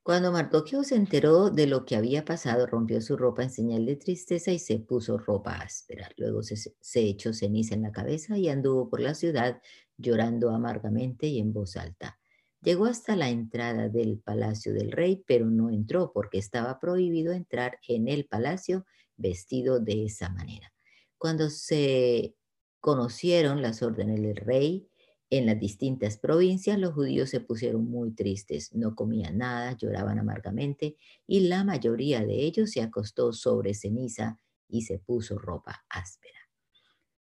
[0.03, 3.95] Cuando Mardoqueo se enteró de lo que había pasado, rompió su ropa en señal de
[3.95, 6.09] tristeza y se puso ropa áspera.
[6.17, 9.61] Luego se, se, echó ceniza en la cabeza y anduvo por la ciudad
[9.97, 12.19] llorando amargamente y en voz alta.
[12.63, 17.77] Llegó hasta la entrada del palacio del rey, pero no entró porque estaba prohibido entrar
[17.89, 18.85] en el palacio
[19.17, 20.73] vestido de esa manera.
[21.17, 22.35] Cuando se
[22.79, 24.87] conocieron las órdenes del rey,
[25.29, 30.95] en las distintas provincias los judíos se pusieron muy tristes, no comían nada, lloraban amargamente
[31.27, 34.39] y la mayoría de ellos se acostó sobre ceniza
[34.69, 36.39] y se puso ropa áspera.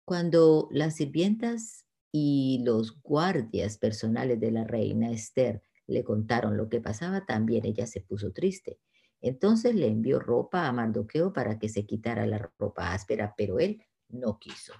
[0.04, 6.80] Cuando las sirvientas y los guardias personales de la reina Esther le contaron lo que
[6.80, 8.78] pasaba, también ella se puso triste.
[9.20, 13.82] Entonces le envió ropa a Mardoqueo para que se quitara la ropa áspera, pero él
[14.08, 14.72] no quiso.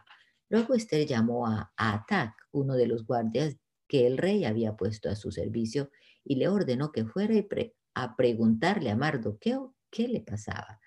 [0.49, 3.57] Luego Esther llamó a Atac, uno de los guardias
[3.87, 5.91] que el rey había puesto a su servicio,
[6.25, 7.35] y le ordenó que fuera
[7.95, 10.81] a preguntarle a Mardoqueo qué le pasaba.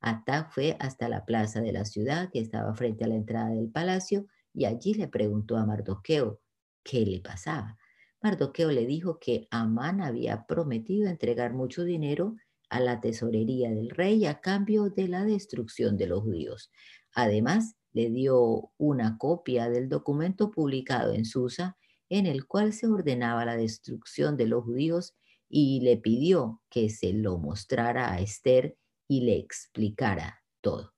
[0.00, 3.70] Atac fue hasta la plaza de la ciudad que estaba frente a la entrada del
[3.70, 4.26] palacio
[4.58, 6.40] y allí le preguntó a Mardoqueo
[6.82, 7.78] qué le pasaba.
[8.20, 12.34] Mardoqueo le dijo que Amán había prometido entregar mucho dinero
[12.68, 16.72] a la tesorería del rey a cambio de la destrucción de los judíos.
[17.14, 21.76] Además, le dio una copia del documento publicado en Susa
[22.08, 25.14] en el cual se ordenaba la destrucción de los judíos
[25.48, 30.97] y le pidió que se lo mostrara a Esther y le explicara todo.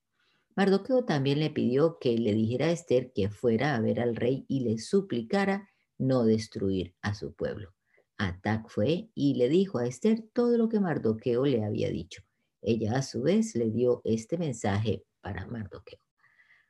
[0.60, 4.44] Mardoqueo también le pidió que le dijera a Esther que fuera a ver al rey
[4.46, 7.72] y le suplicara no destruir a su pueblo.
[8.18, 12.22] Atac fue y le dijo a Esther todo lo que Mardoqueo le había dicho.
[12.60, 15.98] Ella a su vez le dio este mensaje para Mardoqueo.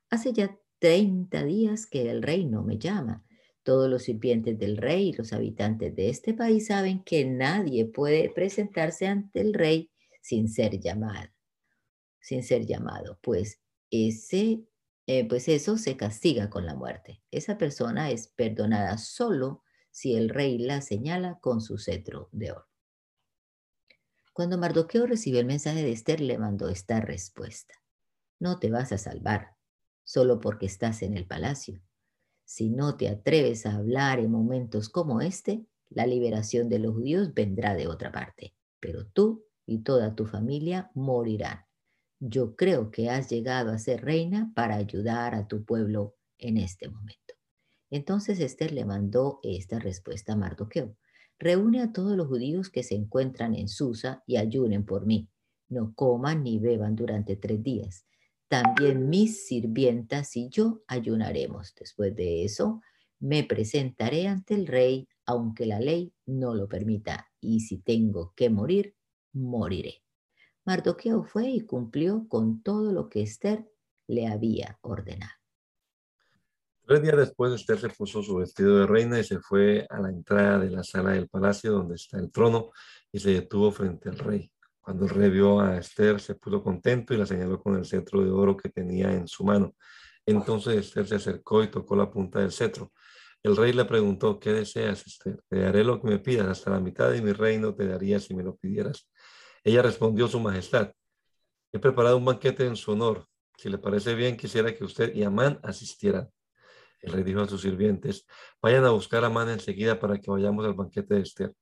[0.09, 3.24] Hace ya 30 días que el rey no me llama.
[3.64, 8.30] Todos los sirvientes del rey y los habitantes de este país saben que nadie puede
[8.30, 9.91] presentarse ante el rey
[10.22, 11.28] sin ser llamado.
[12.20, 13.61] Sin ser llamado, pues
[13.91, 14.64] ese
[15.12, 17.20] eh, pues eso se castiga con la muerte.
[17.32, 22.68] Esa persona es perdonada solo si el rey la señala con su cetro de oro.
[24.32, 27.74] Cuando Mardoqueo recibió el mensaje de Esther, le mandó esta respuesta.
[28.38, 29.57] No te vas a salvar,
[30.05, 31.82] solo porque estás en el palacio.
[32.45, 37.34] Si no te atreves a hablar en momentos como este, la liberación de los judíos
[37.34, 41.69] vendrá de otra parte, pero tú y toda tu familia morirán.
[42.20, 46.88] Yo creo que has llegado a ser reina para ayudar a tu pueblo en este
[46.88, 47.34] momento.
[47.90, 50.96] Entonces Esther le mandó esta respuesta a Mardoqueo.
[51.38, 55.28] Reúne a todos los judíos que se encuentran en Susa y ayunen por mí.
[55.68, 58.04] No coman ni beban durante tres días
[58.50, 61.72] también mis sirvientas y yo ayunaremos.
[61.78, 62.82] Después de eso,
[63.20, 68.50] me presentaré ante el rey, aunque la ley no lo permita, y si tengo que
[68.50, 68.96] morir,
[69.32, 70.02] moriré.
[70.70, 73.68] Mardoqueo fue y cumplió con todo lo que Esther
[74.06, 75.32] le había ordenado.
[76.86, 80.10] Tres días después, Esther se puso su vestido de reina y se fue a la
[80.10, 82.70] entrada de la sala del palacio donde está el trono
[83.10, 84.52] y se detuvo frente al rey.
[84.80, 88.22] Cuando el rey vio a Esther, se puso contento y la señaló con el cetro
[88.22, 89.74] de oro que tenía en su mano.
[90.24, 92.92] Entonces Esther se acercó y tocó la punta del cetro.
[93.42, 95.42] El rey le preguntó, ¿qué deseas, Esther?
[95.48, 98.34] Te daré lo que me pidas, hasta la mitad de mi reino te daría si
[98.34, 99.10] me lo pidieras.
[99.62, 100.92] Ella respondió, Su Majestad,
[101.72, 103.26] he preparado un banquete en su honor.
[103.56, 106.30] Si le parece bien, quisiera que usted y Amán asistieran.
[107.00, 108.26] El rey dijo a sus sirvientes,
[108.61, 111.54] vayan a buscar a Amán enseguida para que vayamos al banquete de Esther.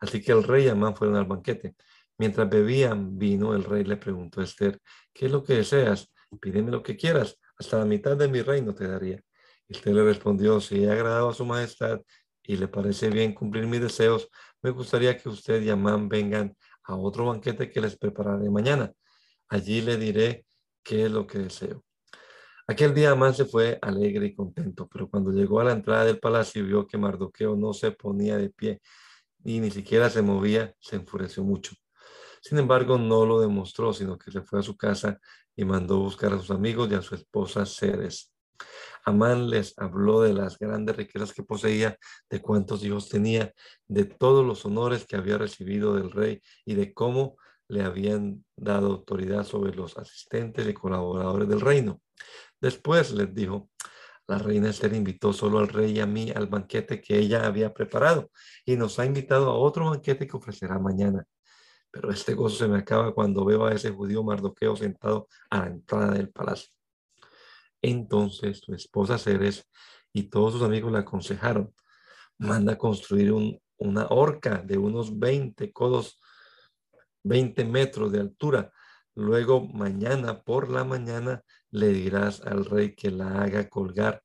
[0.00, 1.74] Así que el rey y Amán fueron al banquete.
[2.18, 4.80] Mientras bebían vino, el rey le preguntó a Esther,
[5.12, 6.12] ¿qué es lo que deseas?
[6.40, 9.20] Pídeme lo que quieras, hasta la mitad de mi reino te daría.
[9.68, 12.00] Esther le respondió, si he agradado a su majestad
[12.42, 14.28] y le parece bien cumplir mis deseos,
[14.62, 18.92] me gustaría que usted y Amán vengan a otro banquete que les prepararé mañana.
[19.48, 20.46] Allí le diré
[20.82, 21.84] qué es lo que deseo.
[22.66, 26.18] Aquel día Amán se fue alegre y contento, pero cuando llegó a la entrada del
[26.18, 28.80] palacio y vio que Mardoqueo no se ponía de pie
[29.44, 31.74] y ni siquiera se movía, se enfureció mucho.
[32.40, 35.20] Sin embargo, no lo demostró, sino que se fue a su casa
[35.54, 38.32] y mandó buscar a sus amigos y a su esposa Ceres.
[39.04, 41.98] Amán les habló de las grandes riquezas que poseía,
[42.30, 43.52] de cuántos hijos tenía,
[43.86, 47.36] de todos los honores que había recibido del rey y de cómo
[47.68, 52.00] le habían dado autoridad sobre los asistentes y colaboradores del reino.
[52.60, 53.70] Después les dijo,
[54.26, 57.74] la reina Esther invitó solo al rey y a mí al banquete que ella había
[57.74, 58.30] preparado
[58.64, 61.26] y nos ha invitado a otro banquete que ofrecerá mañana
[61.94, 65.66] pero este gozo se me acaba cuando veo a ese judío Mardoqueo sentado a la
[65.68, 66.68] entrada del palacio.
[67.86, 69.68] Entonces su esposa Ceres
[70.10, 71.74] y todos sus amigos le aconsejaron,
[72.38, 73.34] manda construir
[73.76, 76.18] una horca de unos 20 codos
[77.24, 78.72] 20 metros de altura.
[79.14, 84.22] Luego mañana por la mañana le dirás al rey que la haga colgar,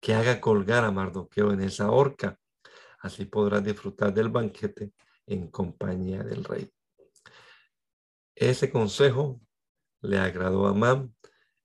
[0.00, 2.38] que haga colgar a Mardoqueo en esa horca.
[3.00, 4.92] Así podrás disfrutar del banquete
[5.26, 6.72] en compañía del rey.
[8.36, 9.40] Ese consejo
[10.02, 11.12] le agradó a Amán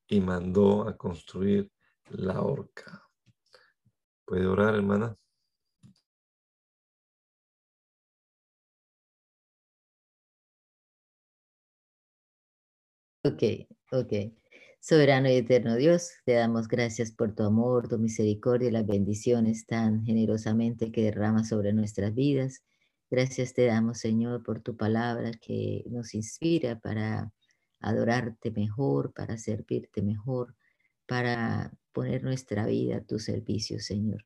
[0.07, 1.71] y mandó a construir
[2.09, 3.03] la horca.
[4.25, 5.15] ¿Puede orar, hermana?
[13.23, 13.43] Ok,
[13.91, 14.13] ok.
[14.79, 19.65] Soberano y eterno Dios, te damos gracias por tu amor, tu misericordia y las bendiciones
[19.65, 22.63] tan generosamente que derramas sobre nuestras vidas.
[23.09, 27.31] Gracias te damos, Señor, por tu palabra que nos inspira para
[27.79, 30.55] adorarte mejor, para servirte mejor,
[31.07, 34.25] para poner nuestra vida a tu servicio, Señor.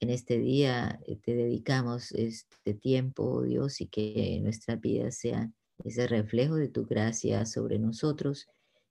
[0.00, 6.06] En este día eh, te dedicamos este tiempo, Dios, y que nuestras vidas sean ese
[6.06, 8.48] reflejo de tu gracia sobre nosotros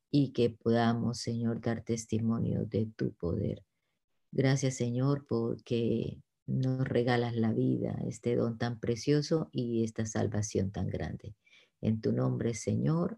[0.10, 3.64] y que podamos, Señor, dar testimonio de tu poder.
[4.32, 10.88] Gracias, Señor, porque nos regalas la vida, este don tan precioso y esta salvación tan
[10.88, 11.36] grande.
[11.82, 13.18] En tu nombre, Señor.